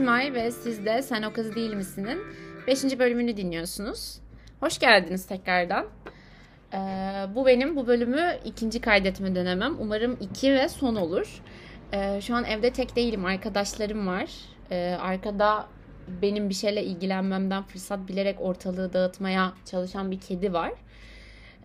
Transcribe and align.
Simay 0.00 0.34
ve 0.34 0.50
siz 0.50 0.84
de 0.86 1.02
Sen 1.02 1.22
O 1.22 1.32
Kız 1.32 1.54
Değil 1.54 1.74
Misin'in 1.74 2.18
5. 2.66 2.98
bölümünü 2.98 3.36
dinliyorsunuz. 3.36 4.18
Hoş 4.60 4.78
geldiniz 4.78 5.26
tekrardan. 5.26 5.86
Ee, 6.74 6.76
bu 7.34 7.46
benim 7.46 7.76
bu 7.76 7.86
bölümü 7.86 8.38
ikinci 8.44 8.80
kaydetme 8.80 9.34
denemem. 9.34 9.76
Umarım 9.80 10.16
iki 10.20 10.54
ve 10.54 10.68
son 10.68 10.96
olur. 10.96 11.42
Ee, 11.92 12.20
şu 12.20 12.34
an 12.34 12.44
evde 12.44 12.70
tek 12.70 12.96
değilim. 12.96 13.24
Arkadaşlarım 13.24 14.06
var. 14.06 14.30
Ee, 14.70 14.96
arkada 15.00 15.66
benim 16.22 16.48
bir 16.48 16.54
şeyle 16.54 16.84
ilgilenmemden 16.84 17.62
fırsat 17.62 18.08
bilerek 18.08 18.40
ortalığı 18.40 18.92
dağıtmaya 18.92 19.52
çalışan 19.64 20.10
bir 20.10 20.20
kedi 20.20 20.52
var. 20.52 20.72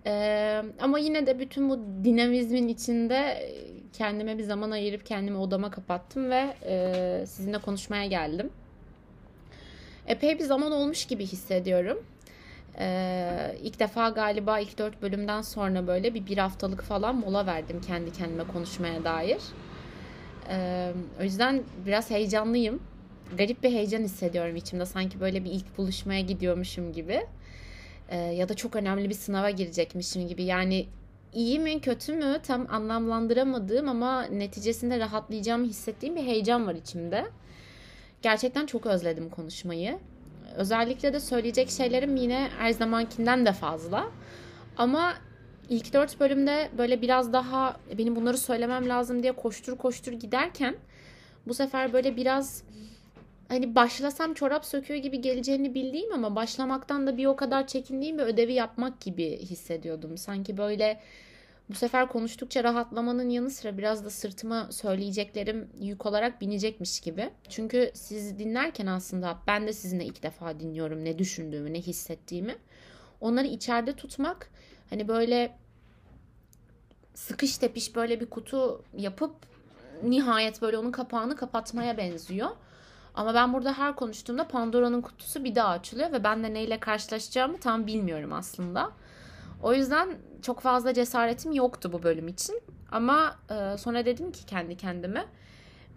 Ee, 0.05 0.63
ama 0.79 0.99
yine 0.99 1.27
de 1.27 1.39
bütün 1.39 1.69
bu 1.69 1.79
dinamizmin 2.03 2.67
içinde 2.67 3.49
kendime 3.93 4.37
bir 4.37 4.43
zaman 4.43 4.71
ayırıp 4.71 5.05
kendimi 5.05 5.37
odama 5.37 5.71
kapattım 5.71 6.29
ve 6.29 6.55
e, 6.65 7.25
sizinle 7.27 7.57
konuşmaya 7.57 8.05
geldim. 8.05 8.49
Epey 10.07 10.39
bir 10.39 10.43
zaman 10.43 10.71
olmuş 10.71 11.05
gibi 11.05 11.25
hissediyorum. 11.25 12.03
Ee, 12.79 13.55
ilk 13.61 13.79
defa 13.79 14.09
galiba 14.09 14.59
ilk 14.59 14.77
dört 14.77 15.01
bölümden 15.01 15.41
sonra 15.41 15.87
böyle 15.87 16.13
bir 16.13 16.25
bir 16.25 16.37
haftalık 16.37 16.81
falan 16.81 17.15
mola 17.15 17.45
verdim 17.45 17.81
kendi 17.87 18.13
kendime 18.13 18.43
konuşmaya 18.43 19.03
dair. 19.03 19.41
Ee, 20.49 20.91
o 21.19 21.23
yüzden 21.23 21.63
biraz 21.85 22.09
heyecanlıyım. 22.09 22.83
Garip 23.37 23.63
bir 23.63 23.69
heyecan 23.69 24.01
hissediyorum 24.01 24.55
içimde. 24.55 24.85
Sanki 24.85 25.19
böyle 25.19 25.45
bir 25.45 25.51
ilk 25.51 25.77
buluşmaya 25.77 26.21
gidiyormuşum 26.21 26.93
gibi. 26.93 27.25
Ee, 28.09 28.17
ya 28.17 28.49
da 28.49 28.53
çok 28.53 28.75
önemli 28.75 29.09
bir 29.09 29.13
sınava 29.13 29.49
girecekmişim 29.49 30.27
gibi. 30.27 30.43
Yani 30.43 30.87
iyi 31.33 31.59
mi 31.59 31.81
kötü 31.81 32.13
mü 32.13 32.39
tam 32.43 32.67
anlamlandıramadığım 32.69 33.89
ama 33.89 34.23
neticesinde 34.23 34.99
rahatlayacağımı 34.99 35.65
hissettiğim 35.65 36.15
bir 36.15 36.23
heyecan 36.23 36.67
var 36.67 36.75
içimde. 36.75 37.25
Gerçekten 38.21 38.65
çok 38.65 38.85
özledim 38.85 39.29
konuşmayı. 39.29 39.99
Özellikle 40.55 41.13
de 41.13 41.19
söyleyecek 41.19 41.69
şeylerim 41.69 42.15
yine 42.15 42.49
her 42.57 42.71
zamankinden 42.71 43.45
de 43.45 43.53
fazla. 43.53 44.11
Ama 44.77 45.13
ilk 45.69 45.93
dört 45.93 46.19
bölümde 46.19 46.69
böyle 46.77 47.01
biraz 47.01 47.33
daha 47.33 47.77
benim 47.97 48.15
bunları 48.15 48.37
söylemem 48.37 48.89
lazım 48.89 49.23
diye 49.23 49.31
koştur 49.31 49.77
koştur 49.77 50.11
giderken 50.11 50.75
bu 51.47 51.53
sefer 51.53 51.93
böyle 51.93 52.17
biraz 52.17 52.63
hani 53.47 53.75
başlasam 53.75 54.33
çorap 54.33 54.65
söküyor 54.65 54.99
gibi 54.99 55.21
geleceğini 55.21 55.73
bildiğim 55.73 56.13
ama 56.13 56.35
başlamaktan 56.35 57.07
da 57.07 57.17
bir 57.17 57.25
o 57.25 57.35
kadar 57.35 57.67
çekindiğim 57.67 58.17
bir 58.17 58.23
ödevi 58.23 58.53
yapmak 58.53 59.01
gibi 59.01 59.37
hissediyordum. 59.37 60.17
Sanki 60.17 60.57
böyle 60.57 61.01
bu 61.69 61.73
sefer 61.73 62.07
konuştukça 62.07 62.63
rahatlamanın 62.63 63.29
yanı 63.29 63.49
sıra 63.49 63.77
biraz 63.77 64.05
da 64.05 64.09
sırtıma 64.09 64.71
söyleyeceklerim 64.71 65.69
yük 65.79 66.05
olarak 66.05 66.41
binecekmiş 66.41 66.99
gibi. 66.99 67.29
Çünkü 67.49 67.91
sizi 67.93 68.39
dinlerken 68.39 68.85
aslında 68.85 69.37
ben 69.47 69.67
de 69.67 69.73
sizinle 69.73 70.05
ilk 70.05 70.23
defa 70.23 70.59
dinliyorum 70.59 71.05
ne 71.05 71.19
düşündüğümü, 71.19 71.73
ne 71.73 71.81
hissettiğimi. 71.81 72.55
Onları 73.21 73.47
içeride 73.47 73.93
tutmak 73.93 74.49
hani 74.89 75.07
böyle 75.07 75.55
sıkış 77.13 77.57
tepiş 77.57 77.95
böyle 77.95 78.19
bir 78.19 78.25
kutu 78.25 78.83
yapıp 78.97 79.35
nihayet 80.03 80.61
böyle 80.61 80.77
onun 80.77 80.91
kapağını 80.91 81.35
kapatmaya 81.35 81.97
benziyor. 81.97 82.49
Ama 83.15 83.33
ben 83.33 83.53
burada 83.53 83.77
her 83.77 83.95
konuştuğumda 83.95 84.47
Pandora'nın 84.47 85.01
kutusu 85.01 85.43
bir 85.43 85.55
daha 85.55 85.69
açılıyor 85.69 86.11
ve 86.11 86.23
ben 86.23 86.43
de 86.43 86.53
neyle 86.53 86.79
karşılaşacağımı 86.79 87.57
tam 87.57 87.87
bilmiyorum 87.87 88.33
aslında. 88.33 88.91
O 89.63 89.73
yüzden 89.73 90.09
çok 90.41 90.59
fazla 90.59 90.93
cesaretim 90.93 91.51
yoktu 91.51 91.93
bu 91.93 92.03
bölüm 92.03 92.27
için. 92.27 92.61
Ama 92.91 93.35
e, 93.49 93.77
sonra 93.77 94.05
dedim 94.05 94.31
ki 94.31 94.45
kendi 94.45 94.77
kendime 94.77 95.25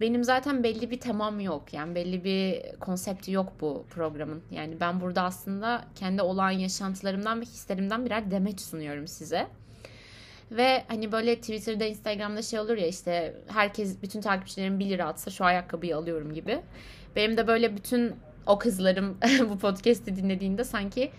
benim 0.01 0.23
zaten 0.23 0.63
belli 0.63 0.91
bir 0.91 0.99
temam 0.99 1.39
yok. 1.39 1.73
Yani 1.73 1.95
belli 1.95 2.23
bir 2.23 2.75
konsepti 2.79 3.31
yok 3.31 3.53
bu 3.61 3.85
programın. 3.89 4.43
Yani 4.51 4.79
ben 4.79 5.01
burada 5.01 5.21
aslında 5.21 5.85
kendi 5.95 6.21
olan 6.21 6.51
yaşantılarımdan 6.51 7.41
ve 7.41 7.45
hislerimden 7.45 8.05
birer 8.05 8.31
demeç 8.31 8.61
sunuyorum 8.61 9.07
size. 9.07 9.47
Ve 10.51 10.83
hani 10.87 11.11
böyle 11.11 11.35
Twitter'da, 11.35 11.85
Instagram'da 11.85 12.41
şey 12.41 12.59
olur 12.59 12.77
ya 12.77 12.87
işte 12.87 13.35
herkes, 13.47 14.01
bütün 14.01 14.21
takipçilerim 14.21 14.79
1 14.79 14.89
lira 14.89 15.07
atsa 15.07 15.31
şu 15.31 15.45
ayakkabıyı 15.45 15.97
alıyorum 15.97 16.33
gibi. 16.33 16.61
Benim 17.15 17.37
de 17.37 17.47
böyle 17.47 17.77
bütün 17.77 18.15
o 18.45 18.59
kızlarım 18.59 19.17
bu 19.49 19.57
podcast'i 19.57 20.15
dinlediğinde 20.15 20.63
sanki 20.63 21.11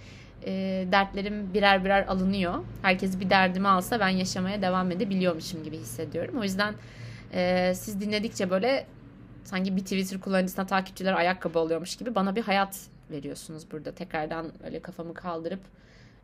e, 0.46 0.52
dertlerim 0.92 1.54
birer 1.54 1.84
birer 1.84 2.06
alınıyor. 2.06 2.54
Herkes 2.82 3.20
bir 3.20 3.30
derdimi 3.30 3.68
alsa 3.68 4.00
ben 4.00 4.08
yaşamaya 4.08 4.62
devam 4.62 4.90
edebiliyormuşum 4.90 5.64
gibi 5.64 5.78
hissediyorum. 5.78 6.38
O 6.38 6.42
yüzden 6.42 6.74
e, 7.32 7.72
siz 7.74 8.00
dinledikçe 8.00 8.50
böyle 8.50 8.86
sanki 9.44 9.76
bir 9.76 9.80
Twitter 9.80 10.20
kullanıcısına 10.20 10.66
takipçiler 10.66 11.12
ayakkabı 11.12 11.58
alıyormuş 11.58 11.96
gibi 11.96 12.14
bana 12.14 12.36
bir 12.36 12.42
hayat 12.42 12.80
veriyorsunuz 13.10 13.72
burada. 13.72 13.92
Tekrardan 13.92 14.52
öyle 14.64 14.80
kafamı 14.80 15.14
kaldırıp 15.14 15.60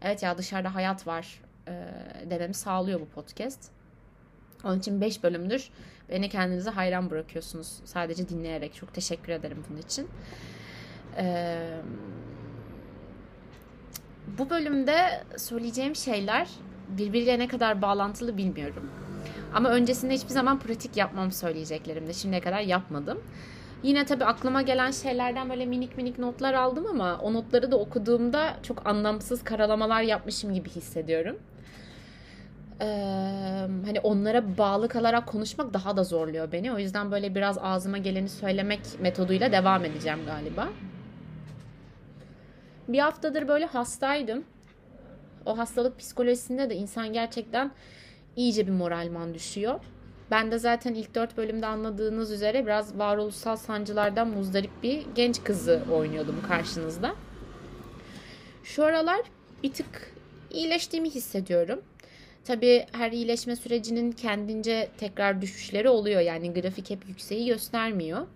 evet 0.02 0.22
ya 0.22 0.38
dışarıda 0.38 0.74
hayat 0.74 1.06
var 1.06 1.40
e, 1.68 1.72
dememi 2.30 2.54
sağlıyor 2.54 3.00
bu 3.00 3.06
podcast. 3.06 3.70
Onun 4.64 4.78
için 4.78 5.00
5 5.00 5.22
bölümdür 5.22 5.70
beni 6.10 6.28
kendinize 6.28 6.70
hayran 6.70 7.10
bırakıyorsunuz. 7.10 7.80
Sadece 7.84 8.28
dinleyerek. 8.28 8.74
Çok 8.74 8.94
teşekkür 8.94 9.32
ederim 9.32 9.64
bunun 9.70 9.80
için. 9.80 10.08
Bu 14.38 14.50
bölümde 14.50 15.24
söyleyeceğim 15.36 15.96
şeyler 15.96 16.48
birbiriyle 16.88 17.38
ne 17.38 17.48
kadar 17.48 17.82
bağlantılı 17.82 18.36
bilmiyorum. 18.36 18.90
Ama 19.54 19.70
öncesinde 19.70 20.14
hiçbir 20.14 20.28
zaman 20.28 20.58
pratik 20.58 20.96
yapmam 20.96 21.32
söyleyeceklerimde. 21.32 22.12
Şimdiye 22.12 22.40
kadar 22.40 22.60
yapmadım. 22.60 23.18
Yine 23.82 24.04
tabii 24.04 24.24
aklıma 24.24 24.62
gelen 24.62 24.90
şeylerden 24.90 25.50
böyle 25.50 25.66
minik 25.66 25.96
minik 25.96 26.18
notlar 26.18 26.54
aldım 26.54 26.86
ama 26.86 27.18
o 27.18 27.34
notları 27.34 27.70
da 27.70 27.78
okuduğumda 27.78 28.56
çok 28.62 28.86
anlamsız 28.86 29.44
karalamalar 29.44 30.02
yapmışım 30.02 30.54
gibi 30.54 30.68
hissediyorum. 30.68 31.36
Ee, 32.80 32.84
hani 33.86 34.00
onlara 34.02 34.58
bağlı 34.58 34.88
kalarak 34.88 35.26
konuşmak 35.26 35.74
daha 35.74 35.96
da 35.96 36.04
zorluyor 36.04 36.52
beni. 36.52 36.72
O 36.72 36.78
yüzden 36.78 37.10
böyle 37.10 37.34
biraz 37.34 37.58
ağzıma 37.58 37.98
geleni 37.98 38.28
söylemek 38.28 38.80
metoduyla 39.00 39.52
devam 39.52 39.84
edeceğim 39.84 40.18
galiba. 40.26 40.68
Bir 42.88 42.98
haftadır 42.98 43.48
böyle 43.48 43.66
hastaydım. 43.66 44.44
O 45.46 45.58
hastalık 45.58 45.98
psikolojisinde 45.98 46.70
de 46.70 46.74
insan 46.74 47.12
gerçekten 47.12 47.70
iyice 48.36 48.66
bir 48.66 48.72
moralman 48.72 49.34
düşüyor. 49.34 49.80
Ben 50.30 50.50
de 50.50 50.58
zaten 50.58 50.94
ilk 50.94 51.14
dört 51.14 51.36
bölümde 51.36 51.66
anladığınız 51.66 52.32
üzere 52.32 52.66
biraz 52.66 52.98
varoluşsal 52.98 53.56
sancılardan 53.56 54.28
muzdarip 54.28 54.82
bir 54.82 55.06
genç 55.14 55.44
kızı 55.44 55.82
oynuyordum 55.92 56.42
karşınızda. 56.48 57.14
Şu 58.64 58.84
aralar 58.84 59.20
bir 59.62 59.72
tık 59.72 60.14
iyileştiğimi 60.50 61.10
hissediyorum. 61.10 61.80
Tabii 62.46 62.86
her 62.92 63.12
iyileşme 63.12 63.56
sürecinin 63.56 64.12
kendince 64.12 64.88
tekrar 64.98 65.42
düşüşleri 65.42 65.88
oluyor. 65.88 66.20
Yani 66.20 66.52
grafik 66.52 66.90
hep 66.90 67.08
yükseği 67.08 67.46
göstermiyor. 67.46 68.26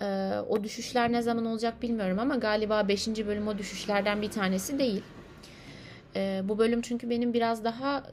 Ee, 0.00 0.32
o 0.48 0.64
düşüşler 0.64 1.12
ne 1.12 1.22
zaman 1.22 1.46
olacak 1.46 1.82
bilmiyorum 1.82 2.18
ama 2.18 2.36
galiba 2.36 2.88
5. 2.88 3.08
bölüm 3.08 3.48
o 3.48 3.58
düşüşlerden 3.58 4.22
bir 4.22 4.30
tanesi 4.30 4.78
değil. 4.78 5.02
Ee, 6.16 6.42
bu 6.44 6.58
bölüm 6.58 6.80
çünkü 6.82 7.10
benim 7.10 7.34
biraz 7.34 7.64
daha 7.64 8.04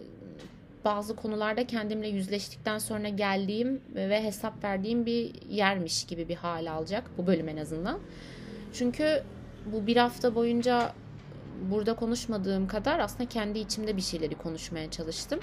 bazı 0.85 1.15
konularda 1.15 1.67
kendimle 1.67 2.07
yüzleştikten 2.07 2.77
sonra 2.77 3.09
geldiğim 3.09 3.81
ve 3.95 4.23
hesap 4.23 4.63
verdiğim 4.63 5.05
bir 5.05 5.31
yermiş 5.49 6.05
gibi 6.05 6.29
bir 6.29 6.35
hal 6.35 6.71
alacak. 6.71 7.03
Bu 7.17 7.27
bölüm 7.27 7.49
en 7.49 7.57
azından. 7.57 7.99
Çünkü 8.73 9.23
bu 9.65 9.87
bir 9.87 9.97
hafta 9.97 10.35
boyunca 10.35 10.93
burada 11.71 11.95
konuşmadığım 11.95 12.67
kadar 12.67 12.99
aslında 12.99 13.29
kendi 13.29 13.59
içimde 13.59 13.97
bir 13.97 14.01
şeyleri 14.01 14.35
konuşmaya 14.35 14.91
çalıştım. 14.91 15.39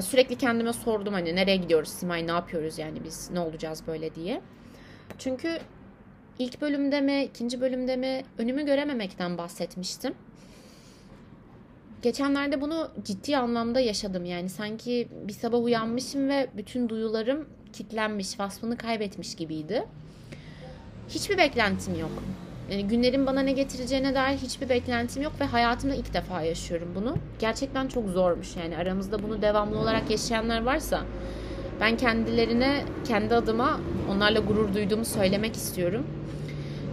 Sürekli 0.00 0.38
kendime 0.38 0.72
sordum 0.72 1.14
hani 1.14 1.36
nereye 1.36 1.56
gidiyoruz 1.56 1.88
Simay 1.88 2.26
ne 2.26 2.30
yapıyoruz 2.30 2.78
yani 2.78 3.04
biz 3.04 3.30
ne 3.30 3.40
olacağız 3.40 3.82
böyle 3.86 4.14
diye. 4.14 4.42
Çünkü 5.18 5.58
ilk 6.38 6.60
bölümde 6.60 7.00
mi 7.00 7.24
ikinci 7.24 7.60
bölümde 7.60 7.96
mi 7.96 8.22
önümü 8.38 8.66
görememekten 8.66 9.38
bahsetmiştim. 9.38 10.14
Geçenlerde 12.02 12.60
bunu 12.60 12.90
ciddi 13.04 13.36
anlamda 13.36 13.80
yaşadım 13.80 14.24
yani 14.24 14.48
sanki 14.48 15.08
bir 15.28 15.32
sabah 15.32 15.62
uyanmışım 15.62 16.28
ve 16.28 16.48
bütün 16.56 16.88
duyularım 16.88 17.48
kitlenmiş, 17.72 18.40
vasfını 18.40 18.76
kaybetmiş 18.76 19.34
gibiydi. 19.34 19.84
Hiçbir 21.08 21.38
beklentim 21.38 22.00
yok. 22.00 22.10
Yani 22.70 22.88
günlerin 22.88 23.26
bana 23.26 23.40
ne 23.40 23.52
getireceğine 23.52 24.14
dair 24.14 24.38
hiçbir 24.38 24.68
beklentim 24.68 25.22
yok 25.22 25.32
ve 25.40 25.44
hayatımda 25.44 25.94
ilk 25.94 26.14
defa 26.14 26.42
yaşıyorum 26.42 26.88
bunu. 26.94 27.16
Gerçekten 27.38 27.88
çok 27.88 28.08
zormuş 28.08 28.56
yani 28.56 28.76
aramızda 28.76 29.22
bunu 29.22 29.42
devamlı 29.42 29.78
olarak 29.78 30.10
yaşayanlar 30.10 30.62
varsa 30.62 31.00
ben 31.80 31.96
kendilerine, 31.96 32.84
kendi 33.08 33.34
adıma 33.34 33.80
onlarla 34.10 34.40
gurur 34.40 34.74
duyduğumu 34.74 35.04
söylemek 35.04 35.56
istiyorum. 35.56 36.06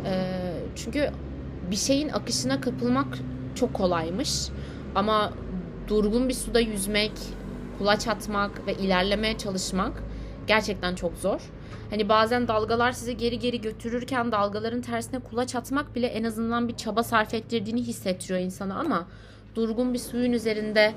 Ee, 0.06 0.54
çünkü 0.76 1.10
bir 1.72 1.76
şeyin 1.76 2.10
akışına 2.10 2.62
kapılmak 2.62 3.08
çok 3.56 3.74
kolaymış. 3.74 4.48
Ama 4.96 5.34
durgun 5.88 6.30
bir 6.30 6.34
suda 6.34 6.60
yüzmek, 6.60 7.12
kulaç 7.78 8.08
atmak 8.08 8.68
ve 8.68 8.74
ilerlemeye 8.74 9.38
çalışmak 9.38 10.04
gerçekten 10.48 10.96
çok 10.96 11.18
zor. 11.18 11.42
Hani 11.90 12.10
bazen 12.10 12.48
dalgalar 12.48 12.92
sizi 12.92 13.18
geri 13.18 13.40
geri 13.40 13.62
götürürken 13.62 14.32
dalgaların 14.32 14.82
tersine 14.82 15.20
kulaç 15.20 15.56
atmak 15.56 15.96
bile 15.96 16.08
en 16.08 16.24
azından 16.24 16.68
bir 16.68 16.76
çaba 16.78 17.04
sarf 17.04 17.34
ettirdiğini 17.34 17.82
hissettiriyor 17.82 18.40
insana 18.40 18.80
ama 18.80 19.08
durgun 19.56 19.94
bir 19.94 20.00
suyun 20.00 20.34
üzerinde 20.34 20.94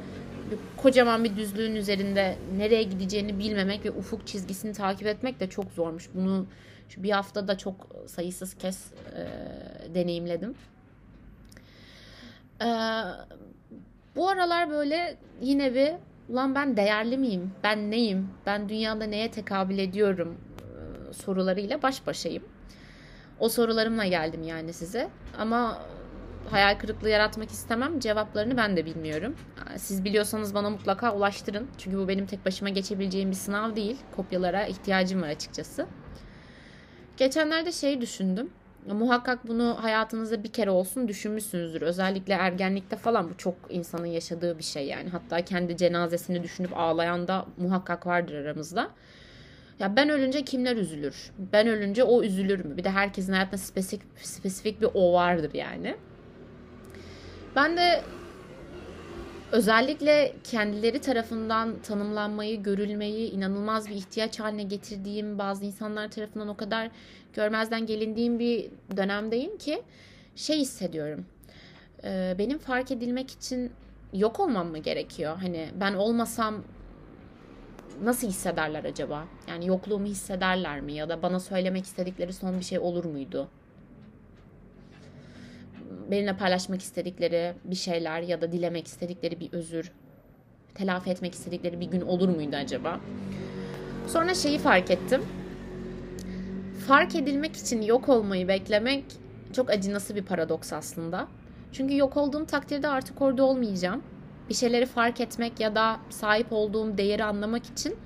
kocaman 0.76 1.24
bir 1.24 1.36
düzlüğün 1.36 1.74
üzerinde 1.74 2.36
nereye 2.56 2.82
gideceğini 2.82 3.38
bilmemek 3.38 3.84
ve 3.84 3.90
ufuk 3.90 4.26
çizgisini 4.26 4.72
takip 4.72 5.06
etmek 5.06 5.40
de 5.40 5.50
çok 5.50 5.72
zormuş. 5.72 6.08
Bunu 6.14 6.46
şu 6.88 7.02
bir 7.02 7.10
haftada 7.10 7.58
çok 7.58 7.74
sayısız 8.06 8.54
kez 8.54 8.92
e, 9.16 9.24
deneyimledim. 9.94 10.54
E, 12.60 12.68
bu 14.16 14.28
aralar 14.28 14.70
böyle 14.70 15.16
yine 15.42 15.74
bir 15.74 15.92
ulan 16.28 16.54
ben 16.54 16.76
değerli 16.76 17.18
miyim? 17.18 17.52
Ben 17.64 17.90
neyim? 17.90 18.28
Ben 18.46 18.68
dünyada 18.68 19.04
neye 19.04 19.30
tekabül 19.30 19.78
ediyorum? 19.78 20.36
Sorularıyla 21.12 21.82
baş 21.82 22.06
başayım. 22.06 22.42
O 23.38 23.48
sorularımla 23.48 24.06
geldim 24.06 24.42
yani 24.42 24.72
size. 24.72 25.08
Ama 25.38 25.78
hayal 26.50 26.78
kırıklığı 26.78 27.08
yaratmak 27.08 27.50
istemem. 27.50 28.00
Cevaplarını 28.00 28.56
ben 28.56 28.76
de 28.76 28.86
bilmiyorum. 28.86 29.36
Siz 29.76 30.04
biliyorsanız 30.04 30.54
bana 30.54 30.70
mutlaka 30.70 31.14
ulaştırın. 31.14 31.66
Çünkü 31.78 31.98
bu 31.98 32.08
benim 32.08 32.26
tek 32.26 32.46
başıma 32.46 32.70
geçebileceğim 32.70 33.30
bir 33.30 33.36
sınav 33.36 33.76
değil. 33.76 33.96
Kopyalara 34.16 34.66
ihtiyacım 34.66 35.22
var 35.22 35.28
açıkçası. 35.28 35.86
Geçenlerde 37.16 37.72
şey 37.72 38.00
düşündüm. 38.00 38.50
Muhakkak 38.86 39.48
bunu 39.48 39.76
hayatınızda 39.80 40.44
bir 40.44 40.52
kere 40.52 40.70
olsun 40.70 41.08
düşünmüşsünüzdür. 41.08 41.82
Özellikle 41.82 42.34
ergenlikte 42.34 42.96
falan 42.96 43.30
bu 43.30 43.36
çok 43.36 43.54
insanın 43.70 44.06
yaşadığı 44.06 44.58
bir 44.58 44.62
şey 44.62 44.86
yani. 44.86 45.08
Hatta 45.08 45.44
kendi 45.44 45.76
cenazesini 45.76 46.42
düşünüp 46.42 46.76
ağlayan 46.76 47.28
da 47.28 47.46
muhakkak 47.56 48.06
vardır 48.06 48.34
aramızda. 48.34 48.90
Ya 49.82 49.96
ben 49.96 50.08
ölünce 50.08 50.44
kimler 50.44 50.76
üzülür? 50.76 51.30
Ben 51.52 51.66
ölünce 51.66 52.04
o 52.04 52.22
üzülür 52.22 52.64
mü? 52.64 52.76
Bir 52.76 52.84
de 52.84 52.90
herkesin 52.90 53.32
hayatında 53.32 53.58
spesifik, 53.58 54.02
spesifik 54.16 54.80
bir 54.80 54.88
o 54.94 55.12
vardır 55.12 55.50
yani. 55.54 55.96
Ben 57.56 57.76
de 57.76 58.02
özellikle 59.52 60.32
kendileri 60.44 61.00
tarafından 61.00 61.78
tanımlanmayı, 61.82 62.62
görülmeyi 62.62 63.30
inanılmaz 63.30 63.88
bir 63.88 63.94
ihtiyaç 63.94 64.40
haline 64.40 64.62
getirdiğim 64.62 65.38
bazı 65.38 65.64
insanlar 65.64 66.10
tarafından 66.10 66.48
o 66.48 66.56
kadar 66.56 66.90
görmezden 67.34 67.86
gelindiğim 67.86 68.38
bir 68.38 68.70
dönemdeyim 68.96 69.58
ki 69.58 69.82
şey 70.36 70.58
hissediyorum. 70.58 71.26
Ee, 72.04 72.34
benim 72.38 72.58
fark 72.58 72.90
edilmek 72.90 73.30
için 73.30 73.72
yok 74.12 74.40
olmam 74.40 74.66
mı 74.66 74.78
gerekiyor? 74.78 75.36
Hani 75.36 75.68
ben 75.80 75.94
olmasam 75.94 76.64
nasıl 78.04 78.28
hissederler 78.28 78.84
acaba? 78.84 79.24
Yani 79.48 79.66
yokluğumu 79.66 80.06
hissederler 80.06 80.80
mi? 80.80 80.92
Ya 80.92 81.08
da 81.08 81.22
bana 81.22 81.40
söylemek 81.40 81.84
istedikleri 81.84 82.32
son 82.32 82.58
bir 82.58 82.64
şey 82.64 82.78
olur 82.78 83.04
muydu? 83.04 83.48
benimle 86.10 86.36
paylaşmak 86.36 86.82
istedikleri 86.82 87.54
bir 87.64 87.76
şeyler 87.76 88.20
ya 88.22 88.40
da 88.40 88.52
dilemek 88.52 88.86
istedikleri 88.86 89.40
bir 89.40 89.52
özür, 89.52 89.92
telafi 90.74 91.10
etmek 91.10 91.34
istedikleri 91.34 91.80
bir 91.80 91.86
gün 91.86 92.00
olur 92.00 92.28
muydu 92.28 92.56
acaba? 92.56 93.00
Sonra 94.06 94.34
şeyi 94.34 94.58
fark 94.58 94.90
ettim. 94.90 95.22
Fark 96.86 97.16
edilmek 97.16 97.56
için 97.56 97.82
yok 97.82 98.08
olmayı 98.08 98.48
beklemek 98.48 99.04
çok 99.52 99.70
acınası 99.70 100.14
bir 100.14 100.22
paradoks 100.22 100.72
aslında. 100.72 101.28
Çünkü 101.72 101.96
yok 101.96 102.16
olduğum 102.16 102.46
takdirde 102.46 102.88
artık 102.88 103.22
orada 103.22 103.44
olmayacağım. 103.44 104.02
Bir 104.52 104.56
şeyleri 104.56 104.86
fark 104.86 105.20
etmek 105.20 105.60
ya 105.60 105.74
da 105.74 106.00
sahip 106.10 106.46
olduğum 106.50 106.98
değeri 106.98 107.24
anlamak 107.24 107.66
için 107.66 107.96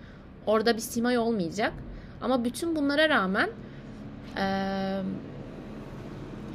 orada 0.46 0.76
bir 0.76 0.80
simay 0.80 1.18
olmayacak. 1.18 1.72
Ama 2.20 2.44
bütün 2.44 2.76
bunlara 2.76 3.08
rağmen 3.08 3.50
ee, 4.36 5.00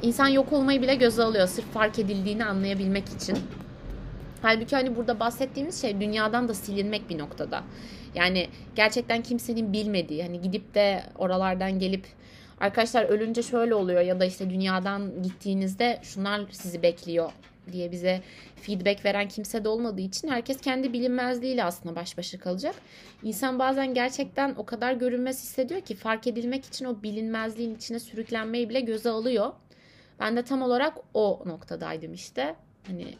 İnsan 0.02 0.28
yok 0.28 0.52
olmayı 0.52 0.82
bile 0.82 0.94
göze 0.94 1.22
alıyor 1.22 1.46
sırf 1.46 1.72
fark 1.72 1.98
edildiğini 1.98 2.44
anlayabilmek 2.44 3.08
için. 3.08 3.38
Halbuki 4.42 4.76
hani 4.76 4.96
burada 4.96 5.20
bahsettiğimiz 5.20 5.80
şey 5.80 6.00
dünyadan 6.00 6.48
da 6.48 6.54
silinmek 6.54 7.10
bir 7.10 7.18
noktada. 7.18 7.62
Yani 8.14 8.48
gerçekten 8.76 9.22
kimsenin 9.22 9.72
bilmediği 9.72 10.22
hani 10.22 10.40
gidip 10.40 10.74
de 10.74 11.02
oralardan 11.18 11.78
gelip 11.78 12.06
arkadaşlar 12.60 13.04
ölünce 13.04 13.42
şöyle 13.42 13.74
oluyor 13.74 14.00
ya 14.00 14.20
da 14.20 14.24
işte 14.24 14.50
dünyadan 14.50 15.22
gittiğinizde 15.22 15.98
şunlar 16.02 16.40
sizi 16.50 16.82
bekliyor 16.82 17.32
diye 17.72 17.92
bize 17.92 18.22
feedback 18.56 19.04
veren 19.04 19.28
kimse 19.28 19.64
de 19.64 19.68
olmadığı 19.68 20.00
için 20.00 20.28
herkes 20.28 20.60
kendi 20.60 20.92
bilinmezliğiyle 20.92 21.64
aslında 21.64 21.96
baş 21.96 22.18
başa 22.18 22.38
kalacak. 22.38 22.74
İnsan 23.22 23.58
bazen 23.58 23.94
gerçekten 23.94 24.54
o 24.56 24.66
kadar 24.66 24.92
görünmez 24.92 25.42
hissediyor 25.42 25.80
ki 25.80 25.94
fark 25.94 26.26
edilmek 26.26 26.64
için 26.64 26.84
o 26.84 27.02
bilinmezliğin 27.02 27.74
içine 27.74 27.98
sürüklenmeyi 27.98 28.68
bile 28.68 28.80
göze 28.80 29.10
alıyor. 29.10 29.52
Ben 30.20 30.36
de 30.36 30.42
tam 30.44 30.62
olarak 30.62 30.98
o 31.14 31.42
noktadaydım 31.46 32.14
işte. 32.14 32.56
Hani 32.86 33.14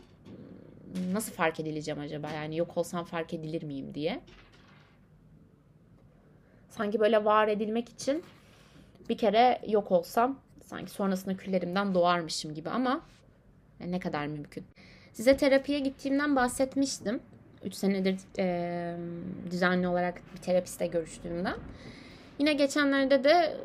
nasıl 1.12 1.32
fark 1.32 1.60
edileceğim 1.60 2.00
acaba? 2.00 2.30
Yani 2.30 2.56
yok 2.56 2.76
olsam 2.76 3.04
fark 3.04 3.34
edilir 3.34 3.62
miyim 3.62 3.94
diye. 3.94 4.20
Sanki 6.70 7.00
böyle 7.00 7.24
var 7.24 7.48
edilmek 7.48 7.88
için 7.88 8.22
bir 9.08 9.18
kere 9.18 9.60
yok 9.68 9.92
olsam 9.92 10.38
sanki 10.64 10.90
sonrasında 10.90 11.36
küllerimden 11.36 11.94
doğarmışım 11.94 12.54
gibi 12.54 12.70
ama 12.70 13.00
ne 13.90 14.00
kadar 14.00 14.26
mümkün. 14.26 14.64
Size 15.12 15.36
terapiye 15.36 15.78
gittiğimden 15.78 16.36
bahsetmiştim. 16.36 17.20
3 17.64 17.74
senedir 17.74 18.16
e, 18.38 18.96
düzenli 19.50 19.88
olarak 19.88 20.22
bir 20.34 20.42
terapiste 20.42 20.86
görüştüğümden. 20.86 21.56
Yine 22.38 22.52
geçenlerde 22.52 23.24
de 23.24 23.56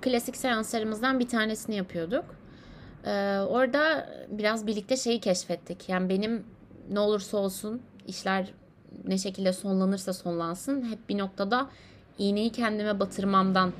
klasik 0.00 0.36
seanslarımızdan 0.36 1.20
bir 1.20 1.28
tanesini 1.28 1.76
yapıyorduk. 1.76 2.24
Ee, 3.04 3.38
orada 3.48 4.08
biraz 4.28 4.66
birlikte 4.66 4.96
şeyi 4.96 5.20
keşfettik. 5.20 5.88
Yani 5.88 6.08
benim 6.08 6.44
ne 6.90 7.00
olursa 7.00 7.36
olsun 7.36 7.82
işler 8.06 8.52
ne 9.04 9.18
şekilde 9.18 9.52
sonlanırsa 9.52 10.12
sonlansın 10.12 10.90
hep 10.90 11.08
bir 11.08 11.18
noktada 11.18 11.70
iğneyi 12.18 12.52
kendime 12.52 13.00
batırmamdan 13.00 13.72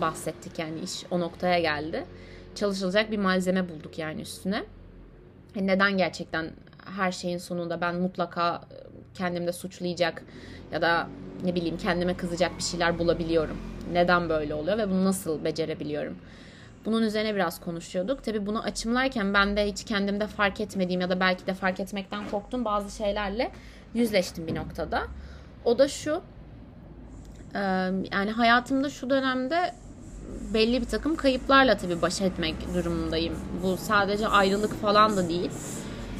bahsettik. 0.00 0.58
Yani 0.58 0.80
iş 0.80 1.04
o 1.10 1.20
noktaya 1.20 1.58
geldi. 1.58 2.04
Çalışılacak 2.54 3.10
bir 3.10 3.18
malzeme 3.18 3.68
bulduk 3.68 3.98
yani 3.98 4.20
üstüne. 4.20 4.64
Yani 5.56 5.66
neden 5.66 5.96
gerçekten 5.96 6.50
her 6.96 7.12
şeyin 7.12 7.38
sonunda 7.38 7.80
ben 7.80 7.94
mutlaka 7.96 8.60
kendimde 9.14 9.52
suçlayacak 9.52 10.24
ya 10.72 10.82
da 10.82 11.08
ne 11.44 11.54
bileyim 11.54 11.76
kendime 11.76 12.16
kızacak 12.16 12.58
bir 12.58 12.62
şeyler 12.62 12.98
bulabiliyorum. 12.98 13.56
Neden 13.92 14.28
böyle 14.28 14.54
oluyor 14.54 14.78
ve 14.78 14.90
bunu 14.90 15.04
nasıl 15.04 15.44
becerebiliyorum? 15.44 16.16
Bunun 16.84 17.02
üzerine 17.02 17.34
biraz 17.34 17.60
konuşuyorduk. 17.60 18.24
Tabii 18.24 18.46
bunu 18.46 18.62
açımlarken 18.62 19.34
ben 19.34 19.56
de 19.56 19.66
hiç 19.66 19.84
kendimde 19.84 20.26
fark 20.26 20.60
etmediğim 20.60 21.00
ya 21.00 21.10
da 21.10 21.20
belki 21.20 21.46
de 21.46 21.54
fark 21.54 21.80
etmekten 21.80 22.28
korktuğum 22.28 22.64
bazı 22.64 22.96
şeylerle 22.96 23.50
yüzleştim 23.94 24.46
bir 24.46 24.54
noktada. 24.54 25.02
O 25.64 25.78
da 25.78 25.88
şu. 25.88 26.22
Yani 28.12 28.30
hayatımda 28.30 28.90
şu 28.90 29.10
dönemde 29.10 29.74
belli 30.54 30.80
bir 30.80 30.86
takım 30.86 31.16
kayıplarla 31.16 31.76
tabii 31.76 32.02
baş 32.02 32.20
etmek 32.20 32.54
durumundayım. 32.74 33.34
Bu 33.62 33.76
sadece 33.76 34.28
ayrılık 34.28 34.74
falan 34.74 35.16
da 35.16 35.28
değil. 35.28 35.50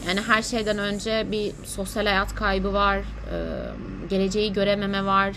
Yani 0.07 0.21
her 0.21 0.43
şeyden 0.43 0.79
önce 0.79 1.27
bir 1.33 1.53
sosyal 1.65 2.07
hayat 2.07 2.35
kaybı 2.35 2.73
var, 2.73 2.99
geleceği 4.11 4.53
görememe 4.53 5.05
var, 5.05 5.37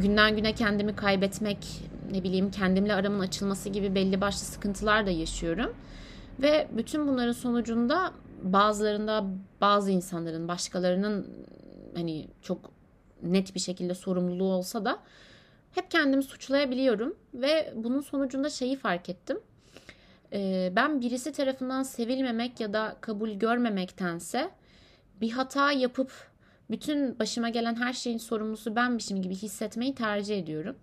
günden 0.00 0.36
güne 0.36 0.52
kendimi 0.52 0.96
kaybetmek, 0.96 1.58
ne 2.12 2.22
bileyim 2.22 2.50
kendimle 2.50 2.94
aramın 2.94 3.20
açılması 3.20 3.68
gibi 3.68 3.94
belli 3.94 4.20
başlı 4.20 4.46
sıkıntılar 4.46 5.06
da 5.06 5.10
yaşıyorum. 5.10 5.72
Ve 6.42 6.68
bütün 6.72 7.08
bunların 7.08 7.32
sonucunda 7.32 8.12
bazılarında 8.42 9.24
bazı 9.60 9.90
insanların, 9.90 10.48
başkalarının 10.48 11.26
hani 11.94 12.28
çok 12.42 12.58
net 13.22 13.54
bir 13.54 13.60
şekilde 13.60 13.94
sorumluluğu 13.94 14.52
olsa 14.52 14.84
da 14.84 14.98
hep 15.74 15.90
kendimi 15.90 16.22
suçlayabiliyorum 16.22 17.16
ve 17.34 17.72
bunun 17.76 18.00
sonucunda 18.00 18.50
şeyi 18.50 18.76
fark 18.76 19.08
ettim. 19.08 19.40
Ben 20.76 21.00
birisi 21.00 21.32
tarafından 21.32 21.82
sevilmemek 21.82 22.60
ya 22.60 22.72
da 22.72 22.96
kabul 23.00 23.30
görmemektense 23.30 24.50
bir 25.20 25.30
hata 25.30 25.72
yapıp 25.72 26.12
bütün 26.70 27.18
başıma 27.18 27.48
gelen 27.48 27.74
her 27.74 27.92
şeyin 27.92 28.18
sorumlusu 28.18 28.76
benmişim 28.76 29.22
gibi 29.22 29.34
hissetmeyi 29.34 29.94
tercih 29.94 30.38
ediyorum. 30.38 30.76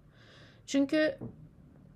Çünkü 0.66 1.18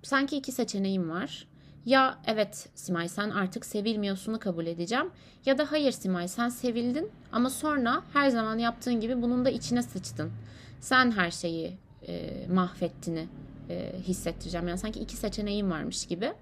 sanki 0.02 0.36
iki 0.36 0.52
seçeneğim 0.52 1.10
var. 1.10 1.48
Ya 1.86 2.18
evet 2.26 2.68
Simay 2.74 3.08
sen 3.08 3.30
artık 3.30 3.66
sevilmiyorsunu 3.66 4.38
kabul 4.38 4.66
edeceğim. 4.66 5.10
Ya 5.46 5.58
da 5.58 5.72
hayır 5.72 5.92
Simay 5.92 6.28
sen 6.28 6.48
sevildin 6.48 7.10
ama 7.32 7.50
sonra 7.50 8.02
her 8.12 8.28
zaman 8.28 8.58
yaptığın 8.58 9.00
gibi 9.00 9.22
bunun 9.22 9.44
da 9.44 9.50
içine 9.50 9.82
sıçtın. 9.82 10.32
Sen 10.80 11.10
her 11.10 11.30
şeyi 11.30 11.78
e, 12.08 12.46
mahvettiğini 12.52 13.28
e, 13.70 13.92
hissettireceğim. 13.98 14.68
Yani 14.68 14.78
sanki 14.78 15.00
iki 15.00 15.16
seçeneğim 15.16 15.70
varmış 15.70 16.06
gibi. 16.06 16.32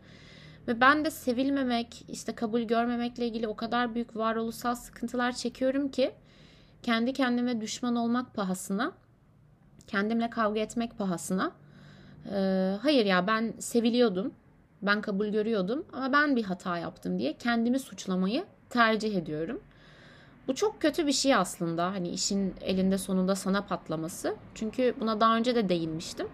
Ve 0.69 0.81
ben 0.81 1.05
de 1.05 1.11
sevilmemek, 1.11 2.05
işte 2.09 2.35
kabul 2.35 2.61
görmemekle 2.61 3.27
ilgili 3.27 3.49
o 3.49 3.57
kadar 3.57 3.95
büyük 3.95 4.17
varoluşsal 4.17 4.75
sıkıntılar 4.75 5.33
çekiyorum 5.33 5.89
ki 5.89 6.13
kendi 6.83 7.13
kendime 7.13 7.61
düşman 7.61 7.97
olmak 7.97 8.35
pahasına, 8.35 8.93
kendimle 9.87 10.31
kavga 10.31 10.61
etmek 10.61 10.99
pahasına 10.99 11.53
Ee, 12.31 12.77
hayır 12.83 13.07
ya 13.07 13.27
ben 13.27 13.55
seviliyordum. 13.59 14.33
Ben 14.83 15.01
kabul 15.01 15.27
görüyordum 15.27 15.85
ama 15.93 16.13
ben 16.13 16.37
bir 16.37 16.45
hata 16.45 16.79
yaptım 16.79 17.19
diye 17.19 17.33
kendimi 17.33 17.79
suçlamayı 17.79 18.45
tercih 18.71 19.17
ediyorum. 19.17 19.61
Bu 20.49 20.55
çok 20.55 20.81
kötü 20.81 21.07
bir 21.07 21.13
şey 21.13 21.35
aslında. 21.35 21.87
Hani 21.87 22.09
işin 22.09 22.55
elinde 22.61 22.99
sonunda 22.99 23.35
sana 23.35 23.63
patlaması. 23.63 24.37
Çünkü 24.55 24.95
buna 25.01 25.21
daha 25.21 25.37
önce 25.37 25.55
de 25.55 25.69
değinmiştim. 25.69 26.29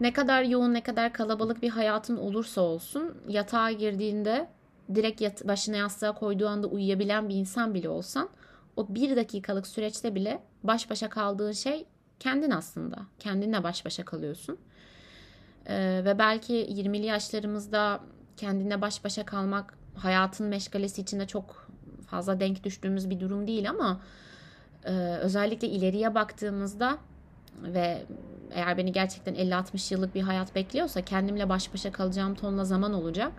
Ne 0.00 0.12
kadar 0.12 0.42
yoğun, 0.42 0.74
ne 0.74 0.82
kadar 0.82 1.12
kalabalık 1.12 1.62
bir 1.62 1.70
hayatın 1.70 2.16
olursa 2.16 2.60
olsun 2.60 3.14
yatağa 3.28 3.70
girdiğinde 3.70 4.48
direkt 4.94 5.20
yat, 5.20 5.48
başına 5.48 5.76
yastığa 5.76 6.14
koyduğu 6.14 6.48
anda 6.48 6.66
uyuyabilen 6.66 7.28
bir 7.28 7.34
insan 7.34 7.74
bile 7.74 7.88
olsan 7.88 8.28
o 8.76 8.94
bir 8.94 9.16
dakikalık 9.16 9.66
süreçte 9.66 10.14
bile 10.14 10.42
baş 10.62 10.90
başa 10.90 11.08
kaldığın 11.08 11.52
şey 11.52 11.86
kendin 12.20 12.50
aslında. 12.50 12.96
Kendinle 13.18 13.62
baş 13.62 13.84
başa 13.84 14.04
kalıyorsun. 14.04 14.58
Ee, 15.66 16.02
ve 16.04 16.18
belki 16.18 16.54
20'li 16.54 17.06
yaşlarımızda 17.06 18.00
kendinle 18.36 18.80
baş 18.80 19.04
başa 19.04 19.26
kalmak 19.26 19.78
hayatın 19.96 20.46
meşgalesi 20.46 21.02
içinde 21.02 21.26
çok 21.26 21.61
fazla 22.12 22.40
denk 22.40 22.64
düştüğümüz 22.64 23.10
bir 23.10 23.20
durum 23.20 23.46
değil 23.46 23.70
ama 23.70 24.00
e, 24.84 24.92
özellikle 25.20 25.68
ileriye 25.68 26.14
baktığımızda 26.14 26.98
ve 27.62 28.02
eğer 28.54 28.76
beni 28.76 28.92
gerçekten 28.92 29.34
50-60 29.34 29.94
yıllık 29.94 30.14
bir 30.14 30.22
hayat 30.22 30.54
bekliyorsa 30.54 31.02
kendimle 31.02 31.48
baş 31.48 31.74
başa 31.74 31.92
kalacağım 31.92 32.34
tonla 32.34 32.64
zaman 32.64 32.92
olacak. 32.92 33.32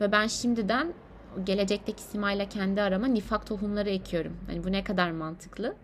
Ve 0.00 0.12
ben 0.12 0.26
şimdiden 0.26 0.92
gelecekteki 1.44 2.02
Sima'yla 2.02 2.48
kendi 2.48 2.82
arama 2.82 3.06
nifak 3.06 3.46
tohumları 3.46 3.90
ekiyorum. 3.90 4.36
Yani 4.48 4.64
bu 4.64 4.72
ne 4.72 4.84
kadar 4.84 5.10
mantıklı. 5.10 5.74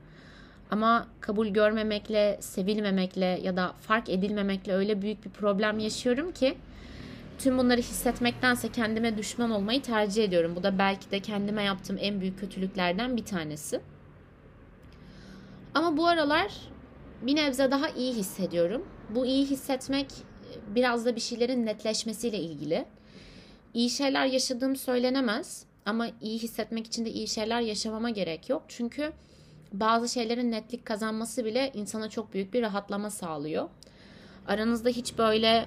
Ama 0.70 1.06
kabul 1.20 1.46
görmemekle, 1.46 2.38
sevilmemekle 2.40 3.40
ya 3.42 3.56
da 3.56 3.72
fark 3.80 4.08
edilmemekle 4.08 4.72
öyle 4.72 5.02
büyük 5.02 5.24
bir 5.24 5.30
problem 5.30 5.78
yaşıyorum 5.78 6.32
ki 6.32 6.56
tüm 7.38 7.58
bunları 7.58 7.80
hissetmektense 7.80 8.72
kendime 8.72 9.18
düşman 9.18 9.50
olmayı 9.50 9.82
tercih 9.82 10.24
ediyorum. 10.24 10.56
Bu 10.56 10.62
da 10.62 10.78
belki 10.78 11.10
de 11.10 11.20
kendime 11.20 11.62
yaptığım 11.62 11.96
en 12.00 12.20
büyük 12.20 12.38
kötülüklerden 12.38 13.16
bir 13.16 13.24
tanesi. 13.24 13.80
Ama 15.74 15.96
bu 15.96 16.06
aralar 16.06 16.52
bir 17.22 17.36
nebze 17.36 17.70
daha 17.70 17.88
iyi 17.88 18.14
hissediyorum. 18.14 18.84
Bu 19.10 19.26
iyi 19.26 19.46
hissetmek 19.46 20.06
biraz 20.68 21.04
da 21.04 21.16
bir 21.16 21.20
şeylerin 21.20 21.66
netleşmesiyle 21.66 22.38
ilgili. 22.38 22.84
İyi 23.74 23.90
şeyler 23.90 24.26
yaşadığım 24.26 24.76
söylenemez 24.76 25.64
ama 25.86 26.06
iyi 26.20 26.38
hissetmek 26.38 26.86
için 26.86 27.04
de 27.04 27.10
iyi 27.10 27.28
şeyler 27.28 27.60
yaşamama 27.60 28.10
gerek 28.10 28.48
yok. 28.48 28.62
Çünkü 28.68 29.12
bazı 29.72 30.08
şeylerin 30.08 30.52
netlik 30.52 30.84
kazanması 30.84 31.44
bile 31.44 31.70
insana 31.74 32.10
çok 32.10 32.34
büyük 32.34 32.54
bir 32.54 32.62
rahatlama 32.62 33.10
sağlıyor. 33.10 33.68
Aranızda 34.46 34.88
hiç 34.88 35.18
böyle 35.18 35.66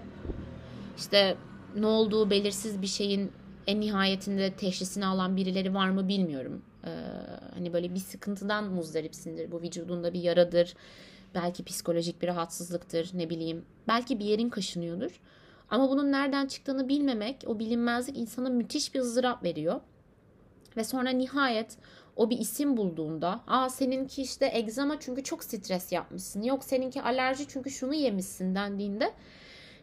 işte 0.98 1.38
ne 1.76 1.86
olduğu 1.86 2.30
belirsiz 2.30 2.82
bir 2.82 2.88
şeyin 2.88 3.32
en 3.68 3.80
nihayetinde 3.80 4.54
teşhisini 4.54 5.06
alan 5.06 5.36
birileri 5.36 5.74
var 5.74 5.90
mı 5.90 6.08
bilmiyorum. 6.08 6.62
Ee, 6.86 6.90
hani 7.54 7.74
böyle 7.74 7.96
bir 7.96 8.00
sıkıntıdan 8.00 8.64
muzdaripsindir. 8.64 9.52
Bu 9.52 9.62
vücudunda 9.62 10.14
bir 10.14 10.22
yaradır. 10.22 10.74
Belki 11.36 11.64
psikolojik 11.64 12.22
bir 12.22 12.28
rahatsızlıktır 12.28 13.12
ne 13.14 13.30
bileyim. 13.30 13.66
Belki 13.88 14.20
bir 14.20 14.26
yerin 14.26 14.50
kaşınıyordur. 14.50 15.22
Ama 15.70 15.90
bunun 15.90 16.12
nereden 16.12 16.48
çıktığını 16.48 16.90
bilmemek, 16.90 17.44
o 17.48 17.60
bilinmezlik 17.60 18.18
insana 18.18 18.50
müthiş 18.50 18.96
bir 18.96 19.00
ızdırap 19.00 19.44
veriyor. 19.44 19.82
Ve 20.78 20.84
sonra 20.84 21.10
nihayet 21.10 21.78
o 22.16 22.30
bir 22.30 22.38
isim 22.38 22.78
bulduğunda, 22.78 23.42
aa 23.48 23.70
seninki 23.70 24.22
işte 24.22 24.52
egzama 24.54 25.00
çünkü 25.00 25.24
çok 25.24 25.44
stres 25.44 25.92
yapmışsın. 25.92 26.42
Yok 26.42 26.64
seninki 26.64 27.02
alerji 27.02 27.48
çünkü 27.48 27.70
şunu 27.70 27.94
yemişsin 27.94 28.56
dendiğinde 28.56 29.14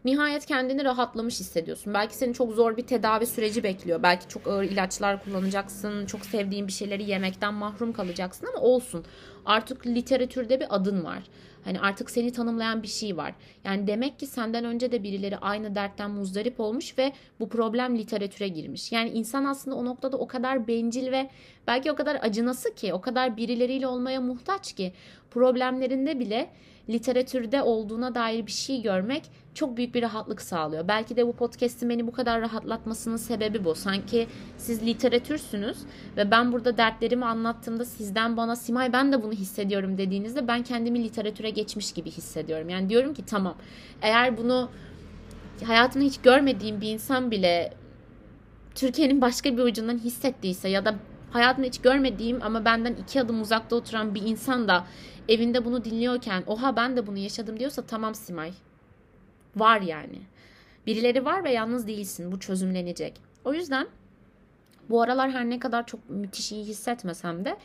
nihayet 0.07 0.47
kendini 0.47 0.85
rahatlamış 0.85 1.41
hissediyorsun. 1.41 1.95
Belki 1.95 2.17
seni 2.17 2.35
çok 2.35 2.53
zor 2.53 2.77
bir 2.77 2.87
tedavi 2.87 3.27
süreci 3.27 3.63
bekliyor. 3.63 4.03
Belki 4.03 4.29
çok 4.29 4.47
ağır 4.47 4.65
ilaçlar 4.65 5.25
kullanacaksın. 5.25 6.07
Çok 6.07 6.27
sevdiğin 6.27 6.67
bir 6.67 6.73
şeyleri 6.73 7.11
yemekten 7.11 7.55
mahrum 7.55 7.93
kalacaksın 7.93 8.47
ama 8.47 8.67
olsun. 8.67 9.05
Artık 9.47 9.87
literatürde 9.87 10.61
bir 10.61 10.67
adın 10.77 11.05
var. 11.05 11.23
Hani 11.65 11.81
artık 11.81 12.11
seni 12.11 12.33
tanımlayan 12.33 12.83
bir 12.83 12.89
şey 12.89 13.17
var. 13.17 13.35
Yani 13.65 13.87
demek 13.87 14.19
ki 14.19 14.27
senden 14.27 14.65
önce 14.65 14.93
de 14.93 15.03
birileri 15.03 15.39
aynı 15.39 15.75
dertten 15.75 16.11
muzdarip 16.11 16.61
olmuş 16.61 16.99
ve 16.99 17.13
bu 17.41 17.49
problem 17.49 17.99
literatüre 17.99 18.49
girmiş. 18.49 18.93
Yani 18.93 19.11
insan 19.11 19.45
aslında 19.45 19.77
o 19.77 19.85
noktada 19.85 20.17
o 20.17 20.27
kadar 20.27 20.69
bencil 20.69 21.13
ve 21.13 21.31
belki 21.67 21.93
o 21.93 21.95
kadar 21.95 22.19
acınası 22.23 22.75
ki, 22.75 22.95
o 22.95 23.01
kadar 23.01 23.37
birileriyle 23.37 23.87
olmaya 23.87 24.21
muhtaç 24.21 24.73
ki 24.73 24.93
problemlerinde 25.31 26.21
bile 26.21 26.51
literatürde 26.89 27.63
olduğuna 27.63 28.15
dair 28.15 28.47
bir 28.47 28.53
şey 28.53 28.83
görmek 28.83 29.23
çok 29.57 29.77
büyük 29.77 29.95
bir 29.95 30.03
rahatlık 30.03 30.43
sağlıyor. 30.43 30.89
Belki 30.89 31.17
de 31.17 31.27
bu 31.27 31.33
podcast'in 31.33 31.91
beni 31.91 32.07
bu 32.07 32.13
kadar 32.13 32.41
rahatlatmasının 32.41 33.17
sebebi 33.17 33.65
bu. 33.65 33.75
Sanki 33.75 34.27
siz 34.59 34.87
literatürsünüz 34.87 35.79
ve 36.17 36.31
ben 36.31 36.53
burada 36.53 36.77
dertlerimi 36.77 37.25
anlattığımda 37.25 37.85
sizden 37.85 38.37
bana 38.37 38.57
Simay 38.57 38.93
ben 38.93 39.13
de 39.13 39.23
bunu 39.23 39.33
hissediyorum 39.33 39.99
dediğinizde 39.99 40.49
ben 40.49 40.63
kendimi 40.63 41.05
literatüre 41.05 41.51
geçmiş 41.51 41.93
gibi 41.93 42.11
hissediyorum. 42.11 42.69
Yani 42.69 42.89
diyorum 42.89 43.15
ki 43.15 43.27
tamam 43.27 43.55
eğer 44.03 44.37
bunu 44.37 44.71
hayatımda 45.65 46.07
hiç 46.07 46.19
görmediğim 46.19 46.81
bir 46.81 46.91
insan 46.91 47.31
bile 47.31 47.73
Türkiye'nin 48.75 49.21
başka 49.21 49.57
bir 49.57 49.63
ucundan 49.63 49.99
hissettiyse 49.99 50.69
ya 50.69 50.85
da 50.85 50.95
hayatımda 51.31 51.67
hiç 51.67 51.81
görmediğim 51.81 52.43
ama 52.43 52.65
benden 52.65 52.95
iki 52.95 53.21
adım 53.21 53.41
uzakta 53.41 53.77
oturan 53.77 54.15
bir 54.15 54.23
insan 54.23 54.69
da 54.69 54.87
evinde 55.29 55.65
bunu 55.65 55.85
dinliyorken 55.85 56.43
oha 56.47 56.77
ben 56.77 56.97
de 56.97 57.07
bunu 57.07 57.19
yaşadım 57.19 57.61
diyorsa 57.61 57.83
tamam 57.83 58.15
Simay. 58.15 58.53
Var 59.57 59.81
yani. 59.81 60.19
Birileri 60.87 61.25
var 61.25 61.45
ve 61.45 61.53
yalnız 61.53 61.87
değilsin. 61.87 62.33
Bu 62.33 62.41
çözümlenecek. 62.41 63.21
O 63.45 63.55
yüzden 63.55 63.89
bu 64.91 65.03
aralar 65.03 65.31
her 65.31 65.51
ne 65.51 65.59
kadar 65.59 65.87
çok 65.87 66.11
müthiş 66.11 66.53
iyi 66.53 66.65
hissetmesem 66.65 67.45
de 67.45 67.57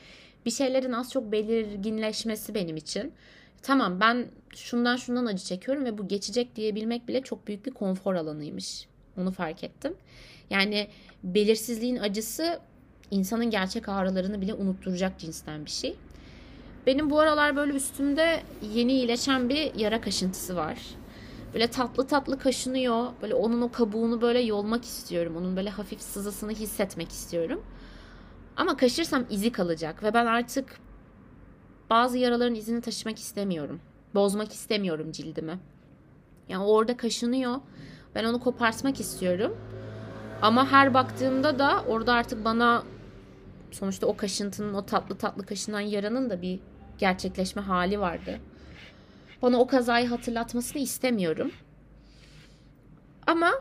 bir 0.46 0.52
şeylerin 0.52 0.92
az 0.92 1.12
çok 1.12 1.32
belirginleşmesi 1.32 2.56
benim 2.56 2.78
için. 2.78 3.14
Tamam 3.62 4.00
ben 4.00 4.28
şundan 4.56 4.96
şundan 4.96 5.26
acı 5.26 5.46
çekiyorum 5.46 5.86
ve 5.86 5.98
bu 5.98 6.08
geçecek 6.08 6.56
diyebilmek 6.56 7.08
bile 7.08 7.22
çok 7.22 7.48
büyük 7.48 7.66
bir 7.66 7.72
konfor 7.72 8.16
alanıymış. 8.16 8.88
Onu 9.18 9.32
fark 9.32 9.64
ettim. 9.64 9.94
Yani 10.50 10.88
belirsizliğin 11.24 11.98
acısı 11.98 12.60
insanın 13.12 13.50
gerçek 13.50 13.90
ağrılarını 13.90 14.42
bile 14.42 14.54
unutturacak 14.54 15.20
cinsten 15.20 15.66
bir 15.66 15.72
şey. 15.72 15.96
Benim 16.88 17.10
bu 17.10 17.20
aralar 17.20 17.56
böyle 17.56 17.74
üstümde 17.74 18.44
yeni 18.74 18.94
iyileşen 18.94 19.50
bir 19.50 19.76
yara 19.76 20.02
kaşıntısı 20.02 20.56
var. 20.56 20.78
Böyle 21.54 21.68
tatlı 21.68 22.08
tatlı 22.08 22.40
kaşınıyor. 22.40 23.08
Böyle 23.22 23.36
onun 23.36 23.62
o 23.62 23.72
kabuğunu 23.72 24.22
böyle 24.22 24.40
yolmak 24.40 24.84
istiyorum. 24.84 25.36
Onun 25.38 25.58
böyle 25.58 25.70
hafif 25.70 26.02
sızısını 26.02 26.52
hissetmek 26.52 27.10
istiyorum. 27.10 27.64
Ama 28.58 28.78
kaşırsam 28.78 29.26
izi 29.30 29.52
kalacak 29.52 30.04
ve 30.04 30.14
ben 30.14 30.26
artık 30.26 30.80
bazı 31.90 32.18
yaraların 32.18 32.56
izini 32.56 32.82
taşımak 32.82 33.20
istemiyorum. 33.20 33.80
Bozmak 34.16 34.54
istemiyorum 34.54 35.12
cildimi. 35.12 35.60
Yani 36.50 36.64
orada 36.64 36.98
kaşınıyor. 36.98 37.56
Ben 38.16 38.24
onu 38.24 38.40
kopartmak 38.40 39.00
istiyorum. 39.00 39.58
Ama 40.42 40.72
her 40.72 40.94
baktığımda 40.94 41.60
da 41.60 41.84
orada 41.88 42.14
artık 42.14 42.46
bana 42.46 42.84
sonuçta 43.72 44.08
o 44.08 44.18
kaşıntının, 44.18 44.74
o 44.74 44.86
tatlı 44.86 45.18
tatlı 45.18 45.46
kaşınan 45.46 45.80
yaranın 45.80 46.30
da 46.30 46.42
bir 46.42 46.60
gerçekleşme 46.98 47.62
hali 47.62 48.00
vardı. 48.00 48.40
Bana 49.42 49.60
o 49.60 49.68
kazayı 49.68 50.08
hatırlatmasını 50.08 50.82
istemiyorum. 50.82 51.52
Ama 53.28 53.52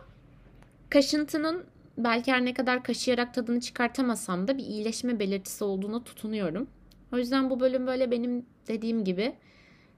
kaşıntının 0.90 1.64
belki 1.98 2.32
her 2.32 2.44
ne 2.44 2.54
kadar 2.54 2.82
kaşıyarak 2.82 3.34
tadını 3.34 3.60
çıkartamasam 3.60 4.48
da 4.48 4.58
bir 4.58 4.64
iyileşme 4.64 5.18
belirtisi 5.18 5.64
olduğuna 5.64 6.04
tutunuyorum. 6.04 6.66
O 7.12 7.18
yüzden 7.18 7.50
bu 7.50 7.60
bölüm 7.60 7.86
böyle 7.86 8.10
benim 8.10 8.46
dediğim 8.68 9.04
gibi 9.04 9.34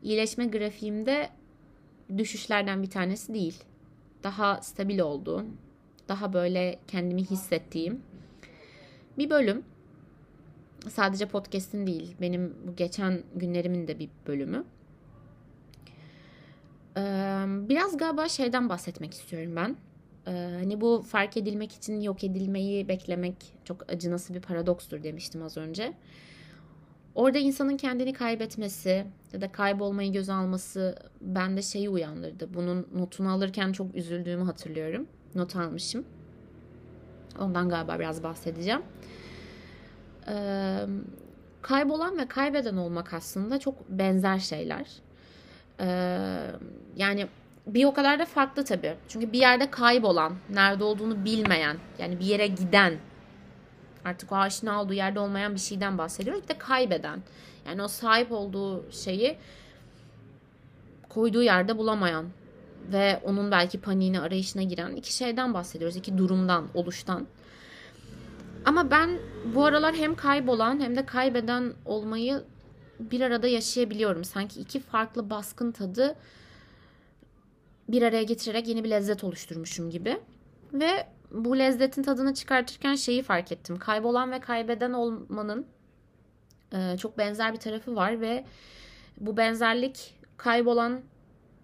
iyileşme 0.02 0.46
grafiğimde 0.46 1.28
düşüşlerden 2.18 2.82
bir 2.82 2.90
tanesi 2.90 3.34
değil. 3.34 3.64
Daha 4.22 4.62
stabil 4.62 4.98
olduğum, 4.98 5.46
daha 6.08 6.32
böyle 6.32 6.78
kendimi 6.88 7.24
hissettiğim 7.24 8.02
bir 9.18 9.30
bölüm 9.30 9.64
sadece 10.88 11.26
podcast'in 11.26 11.86
değil 11.86 12.16
benim 12.20 12.56
bu 12.66 12.76
geçen 12.76 13.22
günlerimin 13.34 13.88
de 13.88 13.98
bir 13.98 14.08
bölümü. 14.26 14.64
Biraz 17.68 17.96
galiba 17.96 18.28
şeyden 18.28 18.68
bahsetmek 18.68 19.14
istiyorum 19.14 19.56
ben. 19.56 19.76
Hani 20.34 20.80
bu 20.80 21.02
fark 21.08 21.36
edilmek 21.36 21.72
için 21.72 22.00
yok 22.00 22.24
edilmeyi 22.24 22.88
beklemek 22.88 23.36
çok 23.64 23.92
acınası 23.92 24.34
bir 24.34 24.40
paradokstur 24.40 25.02
demiştim 25.02 25.42
az 25.42 25.56
önce. 25.56 25.92
Orada 27.14 27.38
insanın 27.38 27.76
kendini 27.76 28.12
kaybetmesi 28.12 29.06
ya 29.32 29.40
da 29.40 29.52
kaybolmayı 29.52 30.12
göz 30.12 30.28
alması 30.28 30.96
bende 31.20 31.62
şeyi 31.62 31.90
uyandırdı. 31.90 32.54
Bunun 32.54 32.86
notunu 32.94 33.32
alırken 33.32 33.72
çok 33.72 33.94
üzüldüğümü 33.94 34.44
hatırlıyorum. 34.44 35.06
Not 35.34 35.56
almışım. 35.56 36.04
Ondan 37.40 37.68
galiba 37.68 37.98
biraz 37.98 38.22
bahsedeceğim 38.22 38.82
e, 40.28 40.34
kaybolan 41.62 42.18
ve 42.18 42.28
kaybeden 42.28 42.76
olmak 42.76 43.14
aslında 43.14 43.58
çok 43.58 43.88
benzer 43.90 44.38
şeyler. 44.38 44.86
Yani 46.96 47.26
bir 47.66 47.84
o 47.84 47.94
kadar 47.94 48.18
da 48.18 48.24
farklı 48.24 48.64
tabii. 48.64 48.94
Çünkü 49.08 49.32
bir 49.32 49.38
yerde 49.38 49.70
kaybolan, 49.70 50.34
nerede 50.50 50.84
olduğunu 50.84 51.24
bilmeyen, 51.24 51.76
yani 51.98 52.20
bir 52.20 52.24
yere 52.24 52.46
giden, 52.46 52.94
artık 54.04 54.32
o 54.32 54.36
aşina 54.36 54.82
olduğu 54.82 54.92
yerde 54.92 55.20
olmayan 55.20 55.54
bir 55.54 55.60
şeyden 55.60 55.98
bahsediyoruz. 55.98 56.42
Bir 56.42 56.48
de 56.48 56.58
kaybeden. 56.58 57.22
Yani 57.66 57.82
o 57.82 57.88
sahip 57.88 58.32
olduğu 58.32 58.92
şeyi 58.92 59.36
koyduğu 61.08 61.42
yerde 61.42 61.78
bulamayan 61.78 62.26
ve 62.92 63.20
onun 63.24 63.50
belki 63.50 63.80
paniğine 63.80 64.20
arayışına 64.20 64.62
giren 64.62 64.96
iki 64.96 65.12
şeyden 65.12 65.54
bahsediyoruz. 65.54 65.96
iki 65.96 66.18
durumdan, 66.18 66.68
oluştan. 66.74 67.26
Ama 68.64 68.90
ben 68.90 69.18
bu 69.54 69.64
aralar 69.64 69.94
hem 69.94 70.14
kaybolan 70.14 70.80
hem 70.80 70.96
de 70.96 71.06
kaybeden 71.06 71.72
olmayı 71.84 72.44
bir 73.00 73.20
arada 73.20 73.46
yaşayabiliyorum. 73.48 74.24
Sanki 74.24 74.60
iki 74.60 74.80
farklı 74.80 75.30
baskın 75.30 75.72
tadı 75.72 76.16
bir 77.88 78.02
araya 78.02 78.22
getirerek 78.22 78.68
yeni 78.68 78.84
bir 78.84 78.90
lezzet 78.90 79.24
oluşturmuşum 79.24 79.90
gibi. 79.90 80.20
Ve 80.72 81.06
bu 81.30 81.58
lezzetin 81.58 82.02
tadını 82.02 82.34
çıkartırken 82.34 82.94
şeyi 82.94 83.22
fark 83.22 83.52
ettim. 83.52 83.78
Kaybolan 83.78 84.32
ve 84.32 84.40
kaybeden 84.40 84.92
olmanın 84.92 85.66
e, 86.72 86.96
çok 86.98 87.18
benzer 87.18 87.52
bir 87.52 87.58
tarafı 87.58 87.96
var 87.96 88.20
ve 88.20 88.44
bu 89.20 89.36
benzerlik 89.36 90.14
kaybolan 90.36 91.00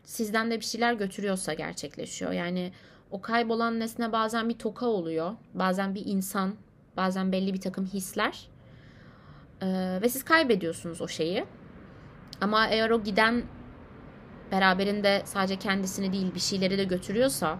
sizden 0.04 0.50
de 0.50 0.60
bir 0.60 0.64
şeyler 0.64 0.92
götürüyorsa 0.92 1.54
gerçekleşiyor. 1.54 2.32
Yani 2.32 2.72
o 3.10 3.20
kaybolan 3.20 3.80
nesne 3.80 4.12
bazen 4.12 4.48
bir 4.48 4.58
toka 4.58 4.86
oluyor. 4.86 5.36
Bazen 5.54 5.94
bir 5.94 6.06
insan, 6.06 6.54
bazen 6.96 7.32
belli 7.32 7.54
bir 7.54 7.60
takım 7.60 7.86
hisler. 7.86 8.48
Ee, 9.62 9.98
ve 10.02 10.08
siz 10.08 10.24
kaybediyorsunuz 10.24 11.00
o 11.00 11.08
şeyi. 11.08 11.44
Ama 12.40 12.66
eğer 12.66 12.90
o 12.90 13.02
giden 13.02 13.42
beraberinde 14.52 15.22
sadece 15.24 15.56
kendisini 15.56 16.12
değil 16.12 16.34
bir 16.34 16.40
şeyleri 16.40 16.78
de 16.78 16.84
götürüyorsa 16.84 17.58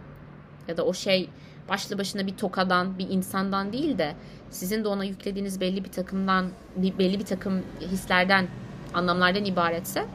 ya 0.69 0.77
da 0.77 0.85
o 0.85 0.95
şey 0.95 1.31
başlı 1.69 1.99
başına 1.99 2.27
bir 2.27 2.37
tokadan, 2.37 2.99
bir 2.99 3.11
insandan 3.11 3.73
değil 3.73 3.99
de 3.99 4.15
sizin 4.51 4.85
de 4.85 4.89
ona 4.89 5.05
yüklediğiniz 5.05 5.61
belli 5.61 5.85
bir 5.85 5.93
takımdan, 5.93 6.51
belli 6.77 7.19
bir 7.19 7.25
takım 7.25 7.63
hislerden, 7.81 8.49
anlamlardan 8.95 9.45
ibaretse 9.45 10.07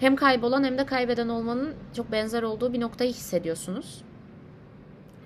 hem 0.00 0.16
kaybolan 0.16 0.64
hem 0.64 0.78
de 0.78 0.86
kaybeden 0.86 1.28
olmanın 1.28 1.74
çok 1.96 2.12
benzer 2.12 2.42
olduğu 2.42 2.72
bir 2.72 2.80
noktayı 2.80 3.10
hissediyorsunuz. 3.10 4.02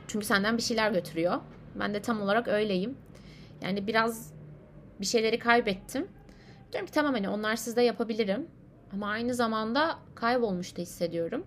Çünkü 0.08 0.26
senden 0.26 0.56
bir 0.56 0.62
şeyler 0.62 0.92
götürüyor. 0.92 1.40
Ben 1.74 1.94
de 1.94 2.02
tam 2.02 2.20
olarak 2.20 2.48
öyleyim. 2.48 2.96
Yani 3.62 3.86
biraz 3.86 4.32
bir 5.00 5.06
şeyleri 5.06 5.38
kaybettim. 5.38 6.08
Diyorum 6.72 6.86
ki 6.86 6.92
tamam 6.92 7.14
hani 7.14 7.28
onlarsız 7.28 7.76
da 7.76 7.82
yapabilirim. 7.82 8.46
Ama 8.92 9.08
aynı 9.08 9.34
zamanda 9.34 9.98
kaybolmuş 10.14 10.76
da 10.76 10.82
hissediyorum. 10.82 11.46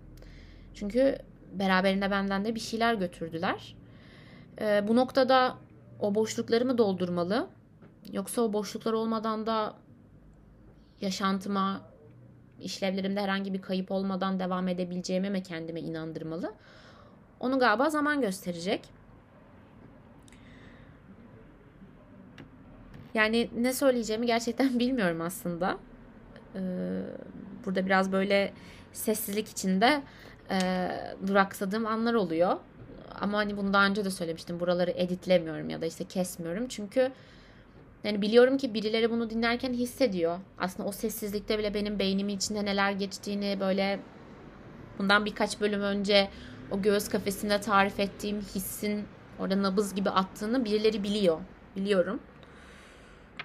Çünkü 0.73 1.17
beraberinde 1.53 2.11
benden 2.11 2.45
de 2.45 2.55
bir 2.55 2.59
şeyler 2.59 2.93
götürdüler. 2.93 3.75
Ee, 4.61 4.87
bu 4.87 4.95
noktada 4.95 5.57
o 5.99 6.15
boşlukları 6.15 6.65
mı 6.65 6.77
doldurmalı? 6.77 7.47
Yoksa 8.11 8.41
o 8.41 8.53
boşluklar 8.53 8.93
olmadan 8.93 9.45
da 9.45 9.73
yaşantıma, 11.01 11.81
işlevlerimde 12.59 13.21
herhangi 13.21 13.53
bir 13.53 13.61
kayıp 13.61 13.91
olmadan 13.91 14.39
devam 14.39 14.67
edebileceğime 14.67 15.29
mi 15.29 15.43
kendime 15.43 15.81
inandırmalı? 15.81 16.53
Onu 17.39 17.59
galiba 17.59 17.89
zaman 17.89 18.21
gösterecek. 18.21 18.81
Yani 23.13 23.49
ne 23.57 23.73
söyleyeceğimi 23.73 24.25
gerçekten 24.25 24.79
bilmiyorum 24.79 25.21
aslında. 25.21 25.77
Ee, 26.55 26.59
burada 27.65 27.85
biraz 27.85 28.11
böyle 28.11 28.53
sessizlik 28.91 29.49
içinde 29.49 30.01
e, 30.51 30.89
duraksadığım 31.27 31.85
anlar 31.85 32.13
oluyor. 32.13 32.57
Ama 33.21 33.37
hani 33.37 33.57
bunu 33.57 33.73
daha 33.73 33.85
önce 33.85 34.05
de 34.05 34.09
söylemiştim. 34.09 34.59
Buraları 34.59 34.91
editlemiyorum 34.91 35.69
ya 35.69 35.81
da 35.81 35.85
işte 35.85 36.03
kesmiyorum. 36.03 36.67
Çünkü 36.67 37.11
yani 38.03 38.21
biliyorum 38.21 38.57
ki 38.57 38.73
birileri 38.73 39.11
bunu 39.11 39.29
dinlerken 39.29 39.73
hissediyor. 39.73 40.39
Aslında 40.57 40.89
o 40.89 40.91
sessizlikte 40.91 41.59
bile 41.59 41.73
benim 41.73 41.99
beynimin 41.99 42.35
içinde 42.35 42.65
neler 42.65 42.91
geçtiğini 42.91 43.57
böyle 43.59 43.99
bundan 44.99 45.25
birkaç 45.25 45.61
bölüm 45.61 45.81
önce 45.81 46.29
o 46.71 46.81
göğüs 46.81 47.09
kafesinde 47.09 47.61
tarif 47.61 47.99
ettiğim 47.99 48.41
hissin 48.41 49.05
orada 49.39 49.61
nabız 49.61 49.95
gibi 49.95 50.09
attığını 50.09 50.65
birileri 50.65 51.03
biliyor. 51.03 51.39
Biliyorum. 51.75 52.19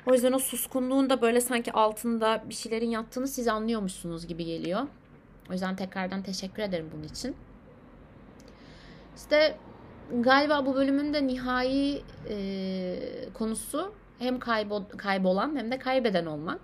O 0.07 0.15
yüzden 0.15 0.33
o 0.33 0.39
suskunluğun 0.39 1.11
da 1.11 1.23
böyle 1.23 1.41
sanki 1.41 1.73
altında 1.73 2.43
bir 2.49 2.55
şeylerin 2.55 2.91
yattığını 2.91 3.29
siz 3.29 3.49
anlıyormuşsunuz 3.49 4.27
gibi 4.27 4.45
geliyor. 4.45 4.81
O 5.51 5.53
yüzden 5.53 5.77
tekrardan 5.77 6.23
teşekkür 6.23 6.63
ederim 6.63 6.91
bunun 6.93 7.05
için. 7.05 7.37
İşte 9.17 9.57
galiba 10.21 10.67
bu 10.67 10.75
bölümün 10.75 11.15
de 11.15 11.27
nihai 11.27 12.03
e, 12.31 12.97
konusu 13.35 13.93
hem 14.19 14.39
kaybol, 14.39 14.83
kaybolan 14.97 15.57
hem 15.57 15.71
de 15.71 15.79
kaybeden 15.79 16.27
olmak. 16.27 16.61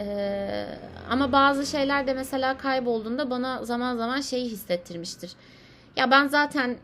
Ee, 0.00 0.66
ama 1.10 1.32
bazı 1.32 1.66
şeyler 1.66 2.06
de 2.06 2.14
mesela 2.14 2.58
kaybolduğunda 2.58 3.30
bana 3.30 3.64
zaman 3.64 3.96
zaman 3.96 4.20
şeyi 4.20 4.50
hissettirmiştir. 4.50 5.32
Ya 5.96 6.10
ben 6.10 6.26
zaten 6.26 6.76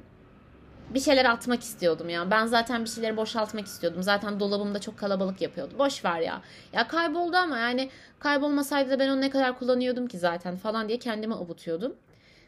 bir 0.90 1.00
şeyler 1.00 1.24
atmak 1.24 1.62
istiyordum 1.62 2.08
ya. 2.08 2.30
Ben 2.30 2.46
zaten 2.46 2.84
bir 2.84 2.88
şeyleri 2.90 3.16
boşaltmak 3.16 3.66
istiyordum. 3.66 4.02
Zaten 4.02 4.40
dolabımda 4.40 4.80
çok 4.80 4.98
kalabalık 4.98 5.40
yapıyordu. 5.40 5.74
Boş 5.78 6.04
ver 6.04 6.20
ya. 6.20 6.42
Ya 6.72 6.88
kayboldu 6.88 7.36
ama 7.36 7.58
yani 7.58 7.90
kaybolmasaydı 8.18 8.90
da 8.90 8.98
ben 8.98 9.08
onu 9.08 9.20
ne 9.20 9.30
kadar 9.30 9.58
kullanıyordum 9.58 10.06
ki 10.06 10.18
zaten 10.18 10.56
falan 10.56 10.88
diye 10.88 10.98
kendimi 10.98 11.34
avutuyordum. 11.34 11.96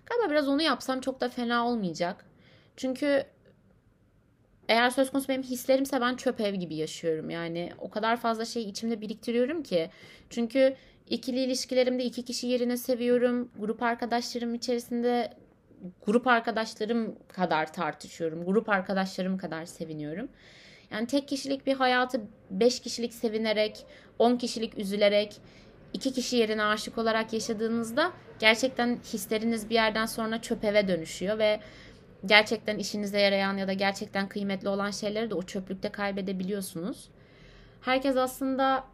Galiba 0.06 0.30
biraz 0.30 0.48
onu 0.48 0.62
yapsam 0.62 1.00
çok 1.00 1.20
da 1.20 1.28
fena 1.28 1.68
olmayacak. 1.68 2.24
Çünkü 2.76 3.24
eğer 4.68 4.90
söz 4.90 5.10
konusu 5.10 5.28
benim 5.28 5.42
hislerimse 5.42 6.00
ben 6.00 6.16
çöp 6.16 6.40
ev 6.40 6.54
gibi 6.54 6.74
yaşıyorum. 6.74 7.30
Yani 7.30 7.72
o 7.78 7.90
kadar 7.90 8.16
fazla 8.16 8.44
şey 8.44 8.62
içimde 8.62 9.00
biriktiriyorum 9.00 9.62
ki. 9.62 9.90
Çünkü 10.30 10.76
ikili 11.08 11.38
ilişkilerimde 11.40 12.04
iki 12.04 12.24
kişi 12.24 12.46
yerine 12.46 12.76
seviyorum. 12.76 13.50
Grup 13.58 13.82
arkadaşlarım 13.82 14.54
içerisinde 14.54 15.32
grup 16.06 16.26
arkadaşlarım 16.26 17.16
kadar 17.28 17.72
tartışıyorum. 17.72 18.44
Grup 18.44 18.68
arkadaşlarım 18.68 19.38
kadar 19.38 19.64
seviniyorum. 19.64 20.28
Yani 20.90 21.06
tek 21.06 21.28
kişilik 21.28 21.66
bir 21.66 21.74
hayatı 21.74 22.20
beş 22.50 22.80
kişilik 22.80 23.14
sevinerek, 23.14 23.86
on 24.18 24.36
kişilik 24.36 24.78
üzülerek, 24.78 25.36
iki 25.92 26.12
kişi 26.12 26.36
yerine 26.36 26.64
aşık 26.64 26.98
olarak 26.98 27.32
yaşadığınızda 27.32 28.12
gerçekten 28.38 28.98
hisleriniz 29.12 29.70
bir 29.70 29.74
yerden 29.74 30.06
sonra 30.06 30.42
çöp 30.42 30.64
eve 30.64 30.88
dönüşüyor 30.88 31.38
ve 31.38 31.60
gerçekten 32.26 32.78
işinize 32.78 33.20
yarayan 33.20 33.56
ya 33.56 33.68
da 33.68 33.72
gerçekten 33.72 34.28
kıymetli 34.28 34.68
olan 34.68 34.90
şeyleri 34.90 35.30
de 35.30 35.34
o 35.34 35.42
çöplükte 35.42 35.88
kaybedebiliyorsunuz. 35.88 37.08
Herkes 37.80 38.16
aslında 38.16 38.84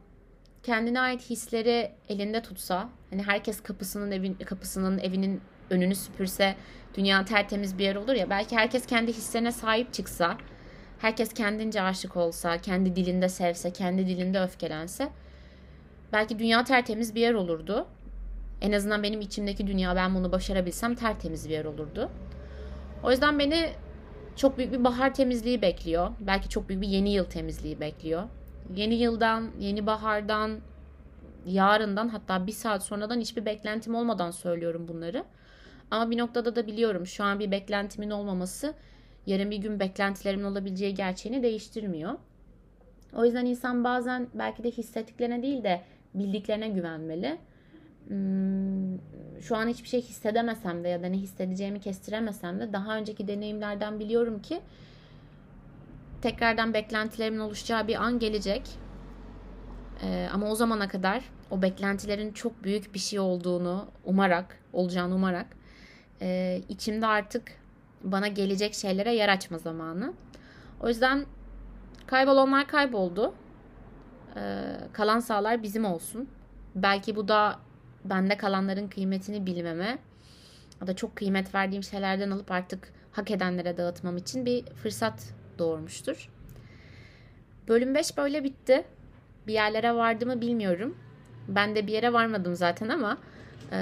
kendine 0.62 1.00
ait 1.00 1.30
hisleri 1.30 1.92
elinde 2.08 2.42
tutsa, 2.42 2.88
hani 3.10 3.22
herkes 3.22 3.62
kapısının 3.62 4.10
evin 4.10 4.34
kapısının 4.34 4.98
evinin 4.98 5.40
önünü 5.72 5.94
süpürse 5.94 6.54
dünya 6.94 7.24
tertemiz 7.24 7.78
bir 7.78 7.84
yer 7.84 7.96
olur 7.96 8.14
ya. 8.14 8.30
Belki 8.30 8.56
herkes 8.56 8.86
kendi 8.86 9.12
hislerine 9.12 9.52
sahip 9.52 9.92
çıksa, 9.92 10.36
herkes 10.98 11.32
kendince 11.32 11.82
aşık 11.82 12.16
olsa, 12.16 12.58
kendi 12.58 12.96
dilinde 12.96 13.28
sevse, 13.28 13.72
kendi 13.72 14.06
dilinde 14.06 14.40
öfkelense 14.40 15.08
belki 16.12 16.38
dünya 16.38 16.64
tertemiz 16.64 17.14
bir 17.14 17.20
yer 17.20 17.34
olurdu. 17.34 17.86
En 18.60 18.72
azından 18.72 19.02
benim 19.02 19.20
içimdeki 19.20 19.66
dünya 19.66 19.96
ben 19.96 20.14
bunu 20.14 20.32
başarabilsem 20.32 20.94
tertemiz 20.94 21.48
bir 21.48 21.52
yer 21.52 21.64
olurdu. 21.64 22.10
O 23.02 23.10
yüzden 23.10 23.38
beni 23.38 23.68
çok 24.36 24.58
büyük 24.58 24.72
bir 24.72 24.84
bahar 24.84 25.14
temizliği 25.14 25.62
bekliyor. 25.62 26.10
Belki 26.20 26.48
çok 26.48 26.68
büyük 26.68 26.82
bir 26.82 26.88
yeni 26.88 27.12
yıl 27.12 27.24
temizliği 27.24 27.80
bekliyor. 27.80 28.22
Yeni 28.76 28.94
yıldan, 28.94 29.50
yeni 29.58 29.86
bahardan, 29.86 30.60
yarından 31.46 32.08
hatta 32.08 32.46
bir 32.46 32.52
saat 32.52 32.82
sonradan 32.82 33.20
hiçbir 33.20 33.44
beklentim 33.46 33.94
olmadan 33.94 34.30
söylüyorum 34.30 34.88
bunları. 34.88 35.24
Ama 35.92 36.10
bir 36.10 36.18
noktada 36.18 36.56
da 36.56 36.66
biliyorum 36.66 37.06
şu 37.06 37.24
an 37.24 37.38
bir 37.38 37.50
beklentimin 37.50 38.10
olmaması 38.10 38.74
yarın 39.26 39.50
bir 39.50 39.56
gün 39.56 39.80
beklentilerimin 39.80 40.44
olabileceği 40.44 40.94
gerçeğini 40.94 41.42
değiştirmiyor. 41.42 42.14
O 43.16 43.24
yüzden 43.24 43.46
insan 43.46 43.84
bazen 43.84 44.28
belki 44.34 44.64
de 44.64 44.70
hissettiklerine 44.70 45.42
değil 45.42 45.64
de 45.64 45.80
bildiklerine 46.14 46.68
güvenmeli. 46.68 47.38
Hmm, 48.08 48.98
şu 49.40 49.56
an 49.56 49.68
hiçbir 49.68 49.88
şey 49.88 50.02
hissedemesem 50.02 50.84
de 50.84 50.88
ya 50.88 51.02
da 51.02 51.06
ne 51.06 51.16
hissedeceğimi 51.16 51.80
kestiremesem 51.80 52.60
de 52.60 52.72
daha 52.72 52.96
önceki 52.96 53.28
deneyimlerden 53.28 54.00
biliyorum 54.00 54.42
ki 54.42 54.60
tekrardan 56.22 56.74
beklentilerimin 56.74 57.38
oluşacağı 57.38 57.88
bir 57.88 58.02
an 58.02 58.18
gelecek. 58.18 58.62
Ee, 60.02 60.28
ama 60.32 60.50
o 60.50 60.54
zamana 60.54 60.88
kadar 60.88 61.24
o 61.50 61.62
beklentilerin 61.62 62.32
çok 62.32 62.64
büyük 62.64 62.94
bir 62.94 62.98
şey 62.98 63.18
olduğunu 63.18 63.86
umarak, 64.04 64.58
olacağını 64.72 65.14
umarak 65.14 65.61
e, 66.22 66.60
içimde 66.68 67.06
artık 67.06 67.42
bana 68.04 68.28
gelecek 68.28 68.74
şeylere 68.74 69.14
yer 69.14 69.28
açma 69.28 69.58
zamanı. 69.58 70.12
O 70.80 70.88
yüzden 70.88 71.26
kaybolanlar 72.06 72.66
kayboldu. 72.66 73.34
Ee, 74.36 74.62
kalan 74.92 75.20
sağlar 75.20 75.62
bizim 75.62 75.84
olsun. 75.84 76.28
Belki 76.74 77.16
bu 77.16 77.28
da 77.28 77.58
bende 78.04 78.36
kalanların 78.36 78.88
kıymetini 78.88 79.46
bilmeme 79.46 79.98
ya 80.80 80.86
da 80.86 80.96
çok 80.96 81.16
kıymet 81.16 81.54
verdiğim 81.54 81.82
şeylerden 81.82 82.30
alıp 82.30 82.50
artık 82.50 82.92
hak 83.12 83.30
edenlere 83.30 83.76
dağıtmam 83.76 84.16
için 84.16 84.46
bir 84.46 84.64
fırsat 84.66 85.34
doğurmuştur. 85.58 86.30
Bölüm 87.68 87.94
5 87.94 88.16
böyle 88.16 88.44
bitti. 88.44 88.84
Bir 89.46 89.52
yerlere 89.52 89.94
vardı 89.94 90.26
mı 90.26 90.40
bilmiyorum. 90.40 90.96
Ben 91.48 91.74
de 91.74 91.86
bir 91.86 91.92
yere 91.92 92.12
varmadım 92.12 92.54
zaten 92.54 92.88
ama 92.88 93.18
e, 93.72 93.78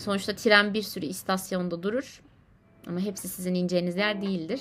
sonuçta 0.00 0.34
tren 0.34 0.74
bir 0.74 0.82
sürü 0.82 1.06
istasyonda 1.06 1.82
durur. 1.82 2.22
Ama 2.86 3.00
hepsi 3.00 3.28
sizin 3.28 3.54
ineceğiniz 3.54 3.96
yer 3.96 4.22
değildir. 4.22 4.60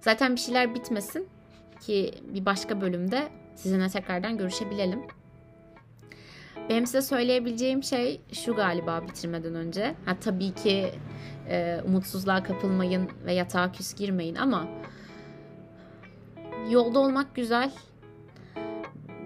Zaten 0.00 0.34
bir 0.36 0.40
şeyler 0.40 0.74
bitmesin 0.74 1.28
ki 1.80 2.14
bir 2.34 2.46
başka 2.46 2.80
bölümde 2.80 3.28
sizinle 3.54 3.88
tekrardan 3.88 4.38
görüşebilelim. 4.38 5.02
Benim 6.68 6.86
size 6.86 7.02
söyleyebileceğim 7.02 7.82
şey 7.82 8.20
şu 8.32 8.54
galiba 8.54 9.02
bitirmeden 9.08 9.54
önce. 9.54 9.94
Ha 10.04 10.16
tabii 10.20 10.54
ki 10.54 10.90
e, 11.48 11.80
umutsuzluğa 11.86 12.42
kapılmayın 12.42 13.10
ve 13.24 13.32
yatağa 13.32 13.72
küs 13.72 13.94
girmeyin 13.94 14.34
ama 14.34 14.68
yolda 16.70 16.98
olmak 16.98 17.34
güzel. 17.34 17.72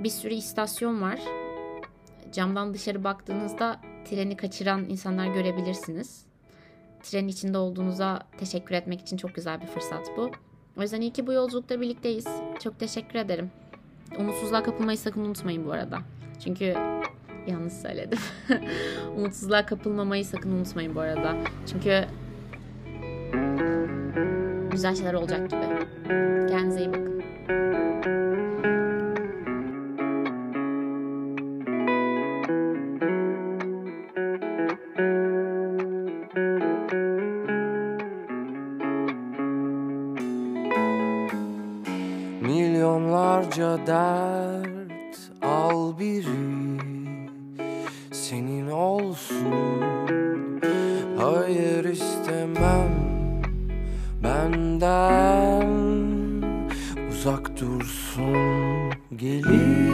Bir 0.04 0.10
sürü 0.10 0.34
istasyon 0.34 1.02
var. 1.02 1.20
Camdan 2.32 2.74
dışarı 2.74 3.04
baktığınızda 3.04 3.80
treni 4.04 4.36
kaçıran 4.36 4.84
insanlar 4.84 5.26
görebilirsiniz. 5.26 6.24
Trenin 7.02 7.28
içinde 7.28 7.58
olduğunuza 7.58 8.22
teşekkür 8.38 8.74
etmek 8.74 9.00
için 9.00 9.16
çok 9.16 9.34
güzel 9.34 9.60
bir 9.60 9.66
fırsat 9.66 10.10
bu. 10.16 10.30
O 10.76 10.82
yüzden 10.82 11.00
iyi 11.00 11.12
ki 11.12 11.26
bu 11.26 11.32
yolculukta 11.32 11.80
birlikteyiz. 11.80 12.26
Çok 12.62 12.78
teşekkür 12.78 13.18
ederim. 13.18 13.50
Umutsuzluğa 14.18 14.62
kapılmayı 14.62 14.98
sakın 14.98 15.20
unutmayın 15.20 15.66
bu 15.66 15.72
arada. 15.72 15.98
Çünkü 16.44 16.74
yanlış 17.46 17.72
söyledim. 17.72 18.18
Umutsuzluğa 19.16 19.66
kapılmamayı 19.66 20.24
sakın 20.24 20.52
unutmayın 20.52 20.94
bu 20.94 21.00
arada. 21.00 21.36
Çünkü 21.66 22.04
güzel 24.70 24.94
şeyler 24.94 25.14
olacak 25.14 25.50
gibi. 25.50 25.62
Kendinize 26.48 26.80
iyi 26.80 26.88
bakın. 26.88 27.21
Benden 54.62 55.68
uzak 57.10 57.60
dursun 57.60 58.92
gelir 59.16 59.91